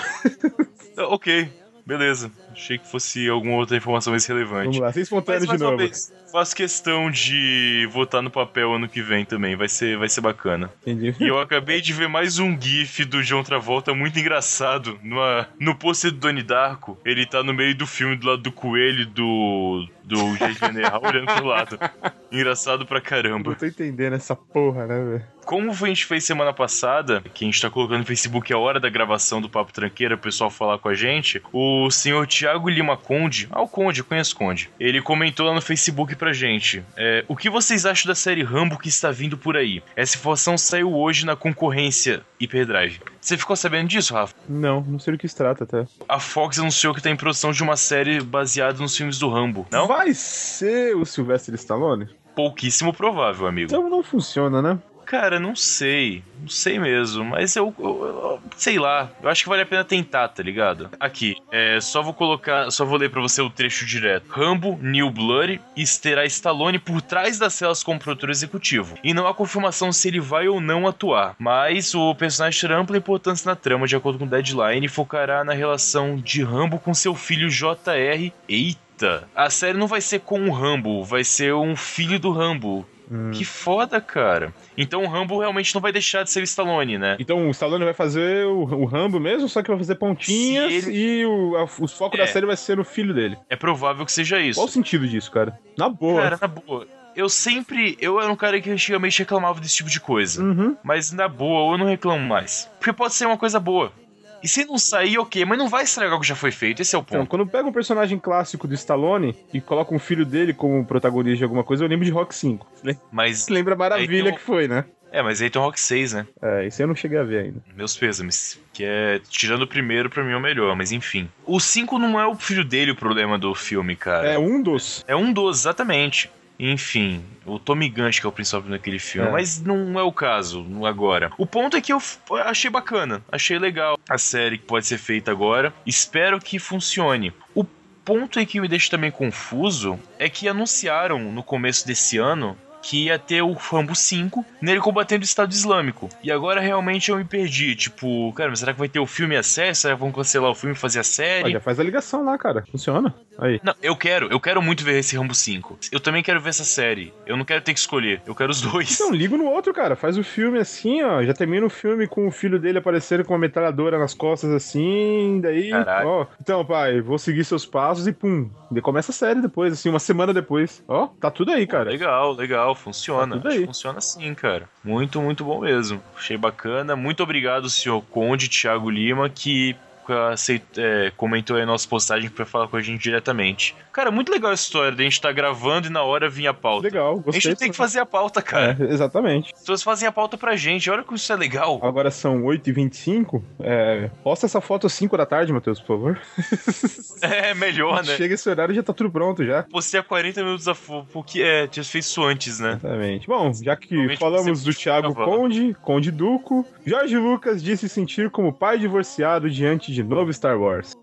Ok. 0.97 1.53
Beleza. 1.85 2.31
Achei 2.53 2.79
que 2.79 2.87
fosse 2.89 3.29
alguma 3.29 3.57
outra 3.57 3.77
informação 3.77 4.13
mais 4.13 4.27
relevante. 4.27 4.79
Vamos 4.79 4.79
lá, 4.79 4.93
sem 4.93 5.01
Mas 5.01 5.07
espontâneo 5.07 5.47
de 5.47 5.59
novo. 5.59 5.77
vez, 5.77 6.13
faço 6.31 6.55
questão 6.55 7.11
de 7.11 7.89
votar 7.93 8.23
no 8.23 8.31
papel 8.31 8.75
ano 8.75 8.89
que 8.89 9.03
vem 9.03 9.25
também. 9.25 9.57
Vai 9.57 9.69
ser, 9.69 9.97
vai 9.97 10.09
ser 10.09 10.21
bacana. 10.21 10.71
Entendi. 10.83 11.15
E 11.21 11.27
eu 11.27 11.39
acabei 11.39 11.81
de 11.81 11.93
ver 11.93 12.09
mais 12.09 12.39
um 12.39 12.59
gif 12.61 13.05
do 13.05 13.23
John 13.23 13.43
Travolta 13.43 13.95
muito 13.95 14.19
engraçado. 14.19 14.99
Numa, 15.03 15.49
no 15.59 15.75
pôster 15.75 16.11
do 16.11 16.19
Donnie 16.19 16.43
Darko, 16.43 16.99
ele 17.05 17.27
tá 17.27 17.43
no 17.43 17.53
meio 17.53 17.75
do 17.75 17.87
filme 17.87 18.17
do 18.17 18.27
lado 18.27 18.43
do 18.43 18.53
coelho 18.53 19.07
do. 19.07 19.87
do 20.05 20.19
General 20.59 21.01
olhando 21.03 21.27
pro 21.27 21.47
lado. 21.47 21.79
Engraçado 22.33 22.87
pra 22.87 23.01
caramba. 23.01 23.53
Eu 23.53 23.57
tô 23.57 23.67
entendendo 23.67 24.15
essa 24.15 24.37
porra, 24.37 24.87
né, 24.87 25.05
velho? 25.05 25.25
Como 25.45 25.71
a 25.73 25.75
gente 25.75 26.07
fez 26.07 26.25
semana 26.25 26.53
passada, 26.53 27.21
que 27.35 27.45
a 27.45 27.47
gente 27.47 27.61
tá 27.61 27.69
colocando 27.69 28.01
no 28.01 28.07
Facebook 28.07 28.53
a 28.53 28.59
hora 28.59 28.79
da 28.79 28.89
gravação 28.89 29.41
do 29.41 29.49
Papo 29.49 29.73
Tranqueira, 29.73 30.15
o 30.15 30.19
pessoal 30.19 30.49
falar 30.49 30.79
com 30.79 30.89
a 30.89 30.95
gente, 30.95 31.43
o 31.53 31.91
senhor 31.91 32.25
Tiago 32.41 32.71
Lima 32.71 32.97
Conde, 32.97 33.47
ah, 33.51 33.61
o 33.61 33.69
Conde, 33.69 34.01
eu 34.01 34.05
conheço 34.07 34.35
o 34.35 34.39
Conde, 34.39 34.71
ele 34.81 35.03
comentou 35.03 35.45
lá 35.45 35.53
no 35.53 35.61
Facebook 35.61 36.17
pra 36.17 36.33
gente, 36.33 36.83
é, 36.97 37.23
o 37.29 37.37
que 37.37 37.51
vocês 37.51 37.85
acham 37.85 38.09
da 38.09 38.15
série 38.15 38.43
Rambo 38.43 38.79
que 38.79 38.89
está 38.89 39.11
vindo 39.11 39.37
por 39.37 39.59
aí? 39.59 39.83
Essa 39.95 40.17
informação 40.17 40.57
saiu 40.57 40.91
hoje 40.91 41.27
na 41.27 41.37
concorrência 41.37 42.23
Hyperdrive. 42.41 43.03
Você 43.21 43.37
ficou 43.37 43.55
sabendo 43.55 43.89
disso, 43.89 44.15
Rafa? 44.15 44.35
Não, 44.49 44.81
não 44.81 44.99
sei 44.99 45.13
do 45.13 45.19
que 45.19 45.29
se 45.29 45.37
trata 45.37 45.65
até. 45.65 45.87
A 46.09 46.19
Fox 46.19 46.59
anunciou 46.59 46.95
que 46.95 47.03
tá 47.03 47.11
em 47.11 47.17
produção 47.17 47.53
de 47.53 47.63
uma 47.63 47.77
série 47.77 48.23
baseada 48.23 48.79
nos 48.79 48.97
filmes 48.97 49.19
do 49.19 49.29
Rambo. 49.29 49.67
Não? 49.71 49.87
Vai 49.87 50.15
ser 50.15 50.97
o 50.97 51.05
Sylvester 51.05 51.55
Stallone? 51.57 52.09
Pouquíssimo 52.35 52.95
provável, 52.95 53.47
amigo. 53.47 53.71
Então 53.71 53.91
não 53.91 54.03
funciona, 54.03 54.63
né? 54.63 54.79
Cara, 55.11 55.41
não 55.41 55.57
sei. 55.57 56.23
Não 56.41 56.49
sei 56.49 56.79
mesmo. 56.79 57.25
Mas 57.25 57.57
eu, 57.57 57.75
eu- 57.81 58.05
eu- 58.05 58.41
Sei 58.57 58.79
lá. 58.79 59.11
Eu 59.21 59.29
acho 59.29 59.43
que 59.43 59.49
vale 59.49 59.63
a 59.63 59.67
pena 59.67 59.83
tentar, 59.85 60.29
tá 60.29 60.41
ligado? 60.41 60.89
Aqui. 61.01 61.35
É, 61.51 61.81
só 61.81 62.01
vou 62.01 62.15
colocar. 62.15 62.71
Só 62.71 62.85
vou 62.85 62.97
ler 62.97 63.11
pra 63.11 63.21
você 63.21 63.43
o 63.43 63.51
trecho 63.51 63.85
direto. 63.85 64.29
Rambo, 64.29 64.79
New 64.81 65.11
Blood, 65.11 65.61
terá 66.01 66.25
Stallone 66.27 66.79
por 66.79 67.03
trás 67.03 67.41
das 67.41 67.55
celas 67.55 67.83
como 67.83 67.99
produtor 67.99 68.31
executivo. 68.31 68.97
E 69.03 69.13
não 69.13 69.27
há 69.27 69.35
confirmação 69.35 69.91
se 69.91 70.07
ele 70.07 70.21
vai 70.21 70.47
ou 70.47 70.61
não 70.61 70.87
atuar. 70.87 71.35
Mas 71.41 71.93
o 71.93 72.15
personagem 72.15 72.61
terá 72.61 72.79
ampla 72.79 72.97
importância 72.97 73.49
na 73.51 73.57
trama, 73.57 73.89
de 73.89 73.97
acordo 73.97 74.17
com 74.21 74.27
o 74.27 74.29
Deadline, 74.29 74.87
e 74.87 74.89
focará 74.89 75.43
na 75.43 75.55
relação 75.55 76.15
de 76.19 76.45
Rambo 76.45 76.79
com 76.79 76.95
seu 76.95 77.17
filho 77.17 77.49
JR. 77.51 78.33
Eita! 78.49 79.29
A 79.35 79.51
série 79.51 79.77
não 79.77 79.89
vai 79.89 80.01
ser 80.01 80.21
com 80.21 80.43
o 80.49 80.53
Rambo, 80.53 81.03
vai 81.03 81.25
ser 81.25 81.53
um 81.55 81.75
filho 81.75 82.21
do 82.21 82.31
Rambo. 82.31 82.87
Que 83.33 83.45
foda, 83.45 84.01
cara. 84.01 84.55
Então 84.77 85.03
o 85.03 85.09
Rambo 85.09 85.39
realmente 85.41 85.75
não 85.75 85.81
vai 85.81 85.91
deixar 85.93 86.23
de 86.23 86.31
ser 86.31 86.41
o 86.41 86.45
Stallone, 86.45 86.97
né? 86.99 87.17
Então 87.19 87.49
o 87.49 87.51
Stallone 87.51 87.85
vai 87.85 87.95
fazer 87.95 88.47
o, 88.47 88.61
o 88.63 88.85
Rambo 88.85 89.19
mesmo, 89.19 89.49
só 89.49 89.63
que 89.63 89.69
vai 89.69 89.79
fazer 89.79 89.97
pontinhas 89.97 90.87
ele- 90.87 90.97
e 91.23 91.27
o, 91.27 91.57
a- 91.57 91.65
o 91.65 91.89
foco 91.89 92.17
É. 92.17 92.21
da 92.21 92.27
série 92.27 92.47
vai 92.47 92.57
ser 92.57 92.79
o 92.79 92.85
filho 92.85 93.13
dele. 93.13 93.37
É 93.49 93.57
provável 93.57 94.05
que 94.07 94.13
seja 94.13 94.39
isso. 94.41 94.59
Qual 94.61 94.67
o 94.67 94.71
sentido 94.71 95.09
disso, 95.09 95.31
cara? 95.31 95.59
Na 95.77 95.89
boa. 95.89 96.23
Cara, 96.23 96.39
na 96.41 96.47
boa. 96.49 96.87
Eu 97.17 97.29
sempre. 97.29 97.97
Eu 98.01 98.21
era 98.21 98.31
um 98.33 98.37
cara 98.37 98.61
que 98.61 98.71
antigamente 98.71 99.19
reclamava 99.19 99.61
desse 99.61 99.77
tipo 99.77 99.91
de 99.91 99.99
coisa. 100.01 100.43
Uhum. 100.43 100.77
Mas 100.83 101.11
na 101.11 101.27
boa, 101.27 101.75
eu 101.75 101.79
não 101.79 101.87
reclamo 101.87 102.25
mais. 102.25 102.71
Porque 102.79 102.93
pode 102.93 103.15
ser 103.15 103.27
uma 103.27 103.37
coisa 103.37 103.59
boa. 103.59 103.93
E 104.43 104.49
se 104.49 104.65
não 104.65 104.79
sair, 104.79 105.19
ok, 105.19 105.45
mas 105.45 105.59
não 105.59 105.69
vai 105.69 105.85
estragar 105.85 106.17
o 106.17 106.21
que 106.21 106.27
já 106.27 106.35
foi 106.37 106.51
feito, 106.51 106.81
esse 106.83 106.95
é 106.95 106.99
o 106.99 107.03
Então, 107.03 107.19
ponto. 107.21 107.29
quando 107.29 107.47
pega 107.47 107.69
um 107.69 107.73
personagem 107.73 108.19
clássico 108.19 108.67
do 108.67 108.75
Stallone 108.75 109.37
e 109.53 109.61
coloca 109.61 109.95
um 109.95 109.99
filho 109.99 110.25
dele 110.25 110.53
como 110.55 110.85
protagonista 110.85 111.39
de 111.39 111.45
alguma 111.45 111.63
coisa, 111.65 111.85
eu 111.85 111.89
lembro 111.89 112.05
de 112.07 112.11
Rock 112.11 112.35
5. 112.35 112.67
Mas. 113.13 113.49
Lembra 113.51 113.75
a 113.75 113.77
maravilha 113.79 114.31
um- 114.31 114.35
que 114.35 114.41
foi, 114.41 114.67
né? 114.69 114.85
É, 115.13 115.23
mas 115.23 115.43
aí 115.43 115.51
tem 115.51 115.61
o 115.61 115.65
Rock 115.65 115.81
6, 115.81 116.13
né? 116.13 116.25
É, 116.41 116.67
isso 116.69 116.81
eu 116.81 116.87
não 116.87 116.95
cheguei 116.95 117.19
a 117.19 117.25
ver 117.25 117.45
ainda. 117.47 117.61
Meus 117.75 117.97
pêsames. 117.97 118.61
Que 118.73 118.85
é. 118.85 119.21
Tirando 119.29 119.63
o 119.63 119.67
primeiro, 119.67 120.09
pra 120.09 120.23
mim 120.23 120.31
é 120.33 120.37
o 120.37 120.41
melhor, 120.41 120.77
mas 120.77 120.93
enfim. 120.93 121.29
O 121.45 121.59
5 121.59 121.99
não 121.99 122.19
é 122.21 122.25
o 122.29 122.37
filho 122.37 122.65
dele 122.65 122.93
o 122.93 122.95
problema 122.97 123.37
do 123.37 123.53
filme, 123.53 123.97
cara. 123.97 124.29
É 124.29 124.39
um 124.39 124.63
dos. 124.63 125.05
É 125.09 125.17
um 125.17 125.33
dos, 125.33 125.59
exatamente. 125.59 126.31
Enfim, 126.63 127.25
o 127.47 127.59
Tommy 127.59 127.89
Gunn 127.89 128.11
que 128.11 128.27
é 128.27 128.29
o 128.29 128.33
principal 128.33 128.63
naquele 128.67 128.99
filme, 128.99 129.29
É. 129.29 129.33
mas 129.33 129.63
não 129.63 129.99
é 129.99 130.03
o 130.03 130.13
caso 130.13 130.67
agora. 130.85 131.31
O 131.39 131.47
ponto 131.47 131.77
é 131.77 131.81
que 131.81 131.93
eu 131.93 131.99
achei 132.45 132.69
bacana, 132.71 133.23
achei 133.33 133.59
legal 133.59 133.99
a 134.09 134.19
série 134.19 134.59
que 134.59 134.65
pode 134.67 134.87
ser 134.87 134.99
feita 134.99 135.31
agora. 135.31 135.73
Espero 135.87 136.39
que 136.39 136.59
funcione. 136.59 137.33
O 137.55 137.65
ponto 138.05 138.39
aí 138.39 138.45
que 138.45 138.61
me 138.61 138.69
deixa 138.69 138.91
também 138.91 139.11
confuso 139.11 139.99
é 140.19 140.29
que 140.29 140.49
anunciaram 140.49 141.19
no 141.33 141.43
começo 141.43 141.87
desse 141.87 142.19
ano 142.19 142.57
que 142.83 143.05
ia 143.05 143.19
ter 143.19 143.43
o 143.43 143.53
Rambo 143.53 143.95
5 143.95 144.43
nele 144.61 144.81
combatendo 144.81 145.23
o 145.23 145.25
Estado 145.25 145.53
Islâmico. 145.53 146.09
E 146.23 146.33
agora 146.33 146.61
realmente 146.63 147.11
eu 147.11 147.17
me 147.19 147.25
perdi. 147.27 147.77
Tipo, 147.77 148.33
cara, 148.33 148.49
mas 148.49 148.61
será 148.61 148.73
que 148.73 148.79
vai 148.79 148.89
ter 148.89 148.99
o 148.99 149.07
filme 149.07 149.35
e 149.35 149.39
a 149.39 149.43
série? 149.43 149.75
Será 149.75 149.95
que 149.95 150.01
vão 150.01 150.11
cancelar 150.11 150.51
o 150.51 150.55
filme 150.55 150.75
e 150.75 150.79
fazer 150.79 151.01
a 151.01 151.05
série? 151.05 151.45
Olha, 151.45 151.61
faz 151.61 151.79
a 151.79 151.85
ligação 151.85 152.25
lá, 152.25 152.39
cara. 152.39 152.65
Funciona. 152.71 153.15
Aí. 153.39 153.61
Não, 153.63 153.75
eu 153.83 153.97
quero, 153.97 154.29
eu 154.31 154.39
quero 154.39 154.61
muito 154.61 154.85
ver 154.85 154.99
esse 154.99 155.17
Rambo 155.17 155.35
5. 155.35 155.79
Eu 155.91 156.01
também 156.01 156.23
quero 156.23 156.41
ver 156.41 156.51
essa 156.51 156.65
série. 156.65 157.13
Eu 157.27 157.37
não 157.37 157.45
quero 157.45 157.61
ter 157.63 157.73
que 157.73 157.79
escolher, 157.81 158.21
eu 158.27 158.35
quero 158.35 158.51
os 158.51 158.61
dois. 158.61 158.95
Então, 158.95 159.13
liga 159.13 159.37
no 159.37 159.45
outro, 159.47 159.73
cara. 159.73 159.97
Faz 159.97 160.19
o 160.19 160.25
filme 160.25 160.59
assim, 160.59 161.03
ó. 161.03 161.23
Já 161.23 161.33
termina 161.33 161.67
o 161.67 161.71
filme 161.71 162.07
com 162.07 162.27
o 162.27 162.31
filho 162.31 162.59
dele 162.59 162.79
aparecendo 162.79 163.25
com 163.25 163.33
uma 163.33 163.39
metralhadora 163.39 163.99
nas 163.99 164.15
costas, 164.15 164.51
assim. 164.51 165.41
Daí, 165.43 165.71
Caralho. 165.71 166.09
ó. 166.09 166.27
Então, 166.41 166.65
pai, 166.65 167.01
vou 167.01 167.19
seguir 167.19 167.45
seus 167.45 167.65
passos 167.65 168.07
e 168.07 168.13
pum. 168.13 168.51
Começa 168.83 169.11
a 169.11 169.15
série 169.15 169.41
depois, 169.41 169.73
assim, 169.73 169.89
uma 169.89 169.99
semana 169.99 170.33
depois. 170.33 170.83
Ó, 170.87 171.09
tá 171.21 171.31
tudo 171.31 171.51
aí, 171.53 171.67
cara. 171.67 171.91
Legal, 171.91 172.33
legal, 172.33 172.75
funciona. 172.75 173.39
Tá 173.41 173.51
funciona 173.51 174.01
sim, 174.01 174.35
cara. 174.35 174.69
Muito, 174.85 175.21
muito 175.21 175.45
bom 175.45 175.61
mesmo. 175.61 176.03
Achei 176.17 176.37
bacana. 176.37 176.95
Muito 176.95 177.23
obrigado, 177.23 177.69
senhor 177.69 178.03
Conde 178.03 178.49
Thiago 178.49 178.91
Lima, 178.91 179.29
que 179.29 179.77
aceit- 180.13 180.63
é, 180.79 181.13
comentou 181.17 181.57
aí 181.57 181.63
a 181.63 181.67
nossa 181.67 181.87
postagem 181.89 182.29
pra 182.31 182.45
falar 182.47 182.69
com 182.69 182.77
a 182.77 182.81
gente 182.83 183.03
diretamente. 183.03 183.75
Cara, 183.93 184.11
muito 184.11 184.31
legal 184.31 184.53
essa 184.53 184.63
história 184.63 184.93
de 184.93 185.01
a 185.01 185.05
gente 185.05 185.21
tá 185.21 185.33
gravando 185.33 185.89
e 185.89 185.91
na 185.91 186.03
hora 186.03 186.29
vinha 186.29 186.51
a 186.51 186.55
pauta. 186.55 186.85
Legal, 186.87 187.13
A 187.13 187.17
gente 187.17 187.25
gostei. 187.49 187.55
tem 187.57 187.71
que 187.71 187.77
fazer 187.77 187.99
a 188.01 188.07
pauta, 188.07 188.41
cara. 188.41 188.77
É, 188.81 188.85
exatamente. 188.93 189.53
As 189.53 189.61
pessoas 189.61 189.83
fazem 189.83 190.09
a 190.09 190.13
pauta 190.13 190.37
pra 190.39 190.55
gente. 190.57 190.89
Olha 190.91 191.03
como 191.03 191.17
isso 191.17 191.33
é 191.33 191.37
legal. 191.37 191.81
Agora 191.83 192.11
são 192.11 192.43
8h25. 192.45 193.43
É, 193.61 194.11
posta 194.23 194.47
essa 194.47 194.61
foto 194.61 194.87
às 194.87 194.93
5 194.93 195.17
da 195.17 195.27
tarde, 195.27 195.53
Matheus, 195.53 195.81
por 195.81 195.87
favor. 195.97 196.21
É 197.23 197.53
melhor, 197.53 198.03
né? 198.05 198.17
Chega 198.17 198.35
esse 198.35 198.49
horário 198.49 198.73
e 198.73 198.77
já 198.77 198.83
tá 198.83 198.95
tudo 198.95 199.11
pronto 199.11 199.45
já. 199.45 199.65
Postei 199.65 200.01
há 200.01 200.03
40 200.03 200.43
minutos 200.43 200.67
a 200.69 200.75
porque 201.13 201.43
é, 201.43 201.67
tinha 201.67 201.85
feito 201.85 202.05
isso 202.05 202.23
antes, 202.25 202.59
né? 202.59 202.79
Exatamente. 202.81 203.27
Bom, 203.27 203.53
já 203.53 203.77
que 203.77 203.93
Normalmente 203.93 204.19
falamos 204.19 204.65
do 204.65 204.73
Thiago 204.75 205.13
gravando. 205.15 205.37
Conde, 205.37 205.77
Conde 205.83 206.11
Duco, 206.11 206.67
Jorge 206.87 207.19
Lucas 207.19 207.63
disse 207.63 207.89
sentir 207.91 208.31
como 208.31 208.53
pai 208.55 208.79
divorciado 208.79 209.51
diante 209.51 209.93
de 209.93 210.00
novo 210.03 210.33
Star 210.33 210.59
Wars. 210.59 210.97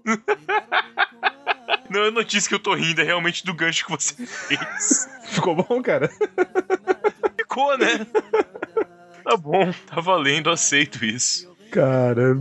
Não 1.90 2.04
é 2.04 2.12
notícia 2.12 2.50
que 2.50 2.56
eu 2.56 2.60
tô 2.60 2.74
rindo, 2.74 3.02
é 3.02 3.04
realmente 3.04 3.46
do 3.46 3.54
gancho 3.54 3.86
que 3.86 3.92
você 3.92 4.26
fez. 4.26 5.08
Ficou 5.26 5.56
bom, 5.56 5.82
cara? 5.82 6.10
Ficou, 7.38 7.78
né? 7.78 8.06
Tá 9.24 9.38
bom, 9.38 9.72
tá 9.86 10.02
valendo, 10.02 10.50
aceito 10.50 11.04
isso. 11.04 11.50
Cara, 11.72 12.38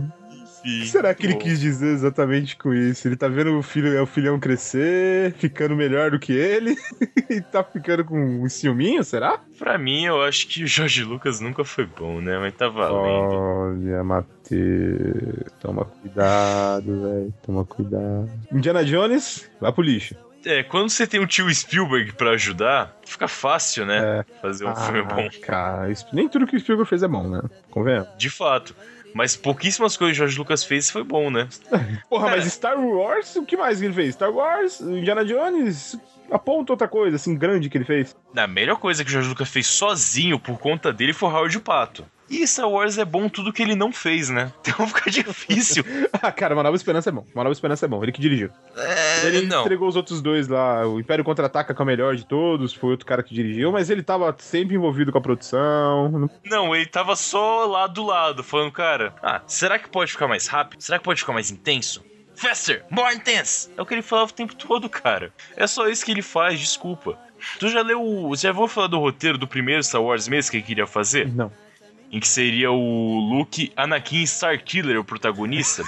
O 0.67 0.81
que 0.81 0.87
será 0.87 1.13
que 1.13 1.25
ele 1.25 1.33
bom. 1.33 1.39
quis 1.39 1.59
dizer 1.59 1.93
exatamente 1.93 2.57
com 2.57 2.73
isso? 2.73 3.07
Ele 3.07 3.15
tá 3.15 3.27
vendo 3.29 3.57
o 3.57 3.63
filho, 3.63 4.03
o 4.03 4.05
filhão 4.05 4.37
crescer, 4.39 5.33
ficando 5.33 5.75
melhor 5.75 6.11
do 6.11 6.19
que 6.19 6.33
ele, 6.33 6.75
e 7.29 7.39
tá 7.39 7.63
ficando 7.63 8.03
com 8.03 8.19
um 8.19 8.49
ciúminho, 8.49 9.03
será? 9.03 9.39
Pra 9.57 9.77
mim, 9.77 10.05
eu 10.05 10.21
acho 10.21 10.47
que 10.47 10.63
o 10.63 10.67
Jorge 10.67 11.03
Lucas 11.03 11.39
nunca 11.39 11.63
foi 11.63 11.85
bom, 11.85 12.19
né? 12.19 12.37
Mas 12.37 12.53
tá 12.53 12.67
valendo. 12.67 13.33
Olha, 13.33 14.03
Matheus, 14.03 15.51
toma 15.59 15.85
cuidado, 15.85 17.01
velho, 17.01 17.33
toma 17.45 17.63
cuidado. 17.65 18.29
Indiana 18.51 18.83
Jones, 18.83 19.49
vai 19.61 19.71
pro 19.71 19.83
lixo. 19.83 20.15
É, 20.45 20.63
quando 20.63 20.89
você 20.89 21.05
tem 21.07 21.19
um 21.19 21.25
tio 21.25 21.53
Spielberg 21.53 22.13
pra 22.13 22.31
ajudar, 22.31 22.95
fica 23.05 23.27
fácil, 23.27 23.85
né? 23.85 24.23
Fazer 24.41 24.65
um 24.65 24.75
filme 24.75 25.01
bom. 25.03 25.27
Ah, 25.27 25.41
Cara, 25.41 25.93
nem 26.13 26.29
tudo 26.29 26.47
que 26.47 26.55
o 26.55 26.59
Spielberg 26.59 26.87
fez 26.89 27.03
é 27.03 27.07
bom, 27.07 27.27
né? 27.27 27.41
Convenhamos. 27.69 28.09
De 28.17 28.29
fato. 28.29 28.75
Mas 29.13 29.35
pouquíssimas 29.35 29.97
coisas 29.97 30.15
que 30.15 30.23
o 30.23 30.25
Jorge 30.25 30.37
Lucas 30.37 30.63
fez 30.63 30.89
foi 30.89 31.03
bom, 31.03 31.29
né? 31.29 31.47
Porra, 32.09 32.29
Cara. 32.29 32.37
mas 32.37 32.53
Star 32.53 32.79
Wars, 32.79 33.35
o 33.35 33.45
que 33.45 33.57
mais 33.57 33.79
que 33.79 33.85
ele 33.85 33.93
fez? 33.93 34.13
Star 34.13 34.31
Wars, 34.31 34.79
Indiana 34.81 35.25
Jones, 35.25 35.97
aponta 36.31 36.73
outra 36.73 36.87
coisa, 36.87 37.15
assim, 37.15 37.35
grande 37.35 37.69
que 37.69 37.77
ele 37.77 37.85
fez. 37.85 38.15
A 38.35 38.47
melhor 38.47 38.77
coisa 38.77 39.03
que 39.03 39.09
o 39.09 39.13
Jorge 39.13 39.29
Lucas 39.29 39.49
fez 39.49 39.67
sozinho 39.67 40.39
por 40.39 40.59
conta 40.59 40.93
dele 40.93 41.13
foi 41.13 41.29
o 41.29 41.31
Howard 41.31 41.57
o 41.57 41.61
Pato. 41.61 42.05
E 42.29 42.45
Star 42.45 42.69
Wars 42.69 42.97
é 42.97 43.05
bom 43.05 43.29
tudo 43.29 43.53
que 43.53 43.61
ele 43.61 43.75
não 43.75 43.91
fez, 43.91 44.29
né? 44.29 44.51
Então 44.67 44.85
fica 44.87 45.09
difícil. 45.09 45.83
ah, 46.21 46.31
cara, 46.31 46.53
Uma 46.53 46.63
Nova 46.63 46.75
Esperança 46.75 47.09
é 47.09 47.11
bom. 47.11 47.25
Uma 47.33 47.43
Nova 47.45 47.53
Esperança 47.53 47.85
é 47.85 47.87
bom. 47.89 48.03
Ele 48.03 48.11
que 48.11 48.19
dirigiu. 48.21 48.49
É, 48.75 49.25
Ele 49.27 49.47
não. 49.47 49.61
entregou 49.61 49.87
os 49.87 49.95
outros 49.95 50.21
dois 50.21 50.47
lá. 50.47 50.85
O 50.85 50.99
Império 50.99 51.23
Contra-Ataca, 51.23 51.73
que 51.73 51.81
é 51.81 51.83
o 51.83 51.85
melhor 51.85 52.15
de 52.15 52.25
todos, 52.25 52.73
foi 52.73 52.91
outro 52.91 53.05
cara 53.05 53.23
que 53.23 53.33
dirigiu, 53.33 53.71
mas 53.71 53.89
ele 53.89 54.03
tava 54.03 54.35
sempre 54.39 54.75
envolvido 54.75 55.11
com 55.11 55.17
a 55.17 55.21
produção. 55.21 56.29
Não- 56.45 56.75
ele 56.75 56.85
tava 56.85 57.15
só 57.15 57.65
lá 57.65 57.87
do 57.87 58.03
lado, 58.05 58.43
falando, 58.43 58.71
cara, 58.71 59.13
ah, 59.23 59.41
será 59.47 59.79
que 59.79 59.89
pode 59.89 60.11
ficar 60.11 60.27
mais 60.27 60.47
rápido? 60.47 60.81
Será 60.81 60.97
que 60.99 61.05
pode 61.05 61.19
ficar 61.21 61.33
mais 61.33 61.49
intenso? 61.49 62.03
Faster, 62.35 62.83
more 62.91 63.15
intense! 63.15 63.69
É 63.75 63.81
o 63.81 63.85
que 63.85 63.93
ele 63.95 64.01
falava 64.03 64.29
o 64.29 64.33
tempo 64.33 64.53
todo, 64.53 64.87
cara. 64.89 65.31
É 65.55 65.65
só 65.65 65.87
isso 65.87 66.05
que 66.05 66.11
ele 66.11 66.21
faz, 66.21 66.59
desculpa. 66.59 67.17
Tu 67.59 67.69
já 67.69 67.81
leu. 67.81 68.01
o- 68.03 68.35
Já 68.35 68.51
vou 68.51 68.67
falar 68.67 68.87
do 68.87 68.99
roteiro 68.99 69.37
do 69.37 69.47
primeiro 69.47 69.83
Star 69.83 70.01
Wars 70.03 70.27
mesmo 70.27 70.51
que 70.51 70.57
ele 70.57 70.63
queria 70.63 70.85
fazer? 70.87 71.27
Não. 71.33 71.51
Em 72.11 72.19
que 72.19 72.27
seria 72.27 72.71
o 72.71 73.19
Luke 73.19 73.71
Anakin 73.75 74.23
Starkiller, 74.23 74.99
o 74.99 75.03
protagonista. 75.03 75.83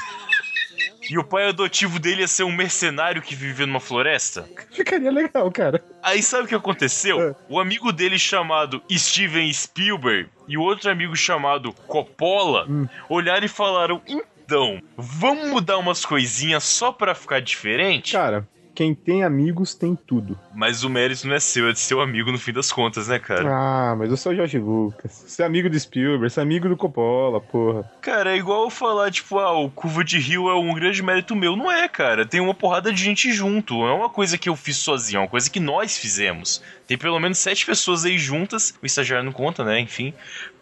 e 1.10 1.18
o 1.18 1.24
pai 1.24 1.48
adotivo 1.50 1.98
dele 1.98 2.22
ia 2.22 2.28
ser 2.28 2.44
um 2.44 2.52
mercenário 2.56 3.22
que 3.22 3.34
vivia 3.34 3.66
numa 3.66 3.80
floresta. 3.80 4.48
Ficaria 4.72 5.12
legal, 5.12 5.50
cara. 5.52 5.84
Aí 6.04 6.22
sabe 6.22 6.44
o 6.44 6.48
que 6.48 6.56
aconteceu? 6.56 7.22
É. 7.22 7.36
O 7.50 7.60
amigo 7.60 7.92
dele 7.92 8.20
chamado 8.20 8.82
Steven 8.92 9.52
Spielberg 9.52 10.30
e 10.48 10.58
o 10.58 10.62
outro 10.62 10.92
amigo 10.92 11.16
chamado 11.16 11.74
Coppola 11.88 12.66
Hum. 12.70 12.88
olharam 13.10 13.46
e 13.46 13.50
falaram: 13.50 14.02
então, 14.08 14.82
vamos 14.98 15.50
mudar 15.50 15.78
umas 15.78 16.06
coisinhas 16.06 16.64
só 16.64 16.92
pra 16.92 17.16
ficar 17.16 17.40
diferente? 17.40 18.12
Cara, 18.14 18.48
quem 18.80 18.96
tem 18.96 19.26
amigos 19.26 19.76
tem 19.76 19.94
tudo. 19.94 20.40
Mas 20.56 20.86
o 20.86 20.90
mérito 20.90 21.28
não 21.28 21.36
é 21.36 21.40
seu, 21.42 21.68
é 21.68 21.74
de 21.74 21.82
seu 21.82 22.00
amigo 22.00 22.32
no 22.32 22.40
fim 22.40 22.54
das 22.54 22.72
contas, 22.72 23.10
né, 23.10 23.20
cara? 23.20 23.44
Ah, 23.54 23.94
mas 23.94 24.10
eu 24.10 24.16
sou 24.16 24.32
o 24.32 24.36
Jorge 24.36 24.58
Lucas. 24.58 25.22
Você 25.28 25.44
é 25.44 25.46
amigo 25.46 25.70
do 25.70 25.78
Spielberg, 25.78 26.30
você 26.30 26.40
é 26.40 26.44
amigo 26.44 26.70
do 26.70 26.78
Coppola, 26.78 27.42
porra. 27.42 27.92
Cara, 28.00 28.32
é 28.32 28.38
igual 28.38 28.64
eu 28.64 28.70
falar, 28.70 29.12
tipo, 29.12 29.38
ah, 29.38 29.52
o 29.52 29.70
Curva 29.70 30.02
de 30.02 30.18
Rio 30.18 30.48
é 30.48 30.56
um 30.56 30.74
grande 30.74 31.04
mérito 31.04 31.36
meu. 31.36 31.58
Não 31.58 31.70
é, 31.70 31.90
cara. 31.90 32.26
Tem 32.26 32.40
uma 32.40 32.54
porrada 32.54 32.94
de 32.94 33.04
gente 33.04 33.34
junto. 33.34 33.74
Não 33.74 33.86
é 33.86 33.94
uma 33.94 34.10
coisa 34.10 34.38
que 34.38 34.48
eu 34.48 34.56
fiz 34.56 34.78
sozinho, 34.78 35.18
é 35.18 35.22
uma 35.24 35.28
coisa 35.28 35.50
que 35.50 35.60
nós 35.60 35.98
fizemos. 35.98 36.64
Tem 36.88 36.98
pelo 36.98 37.20
menos 37.20 37.38
sete 37.38 37.66
pessoas 37.66 38.06
aí 38.06 38.18
juntas, 38.18 38.74
o 38.82 38.86
estagiário 38.86 39.26
não 39.26 39.34
conta, 39.34 39.64
né? 39.64 39.80
Enfim, 39.80 40.14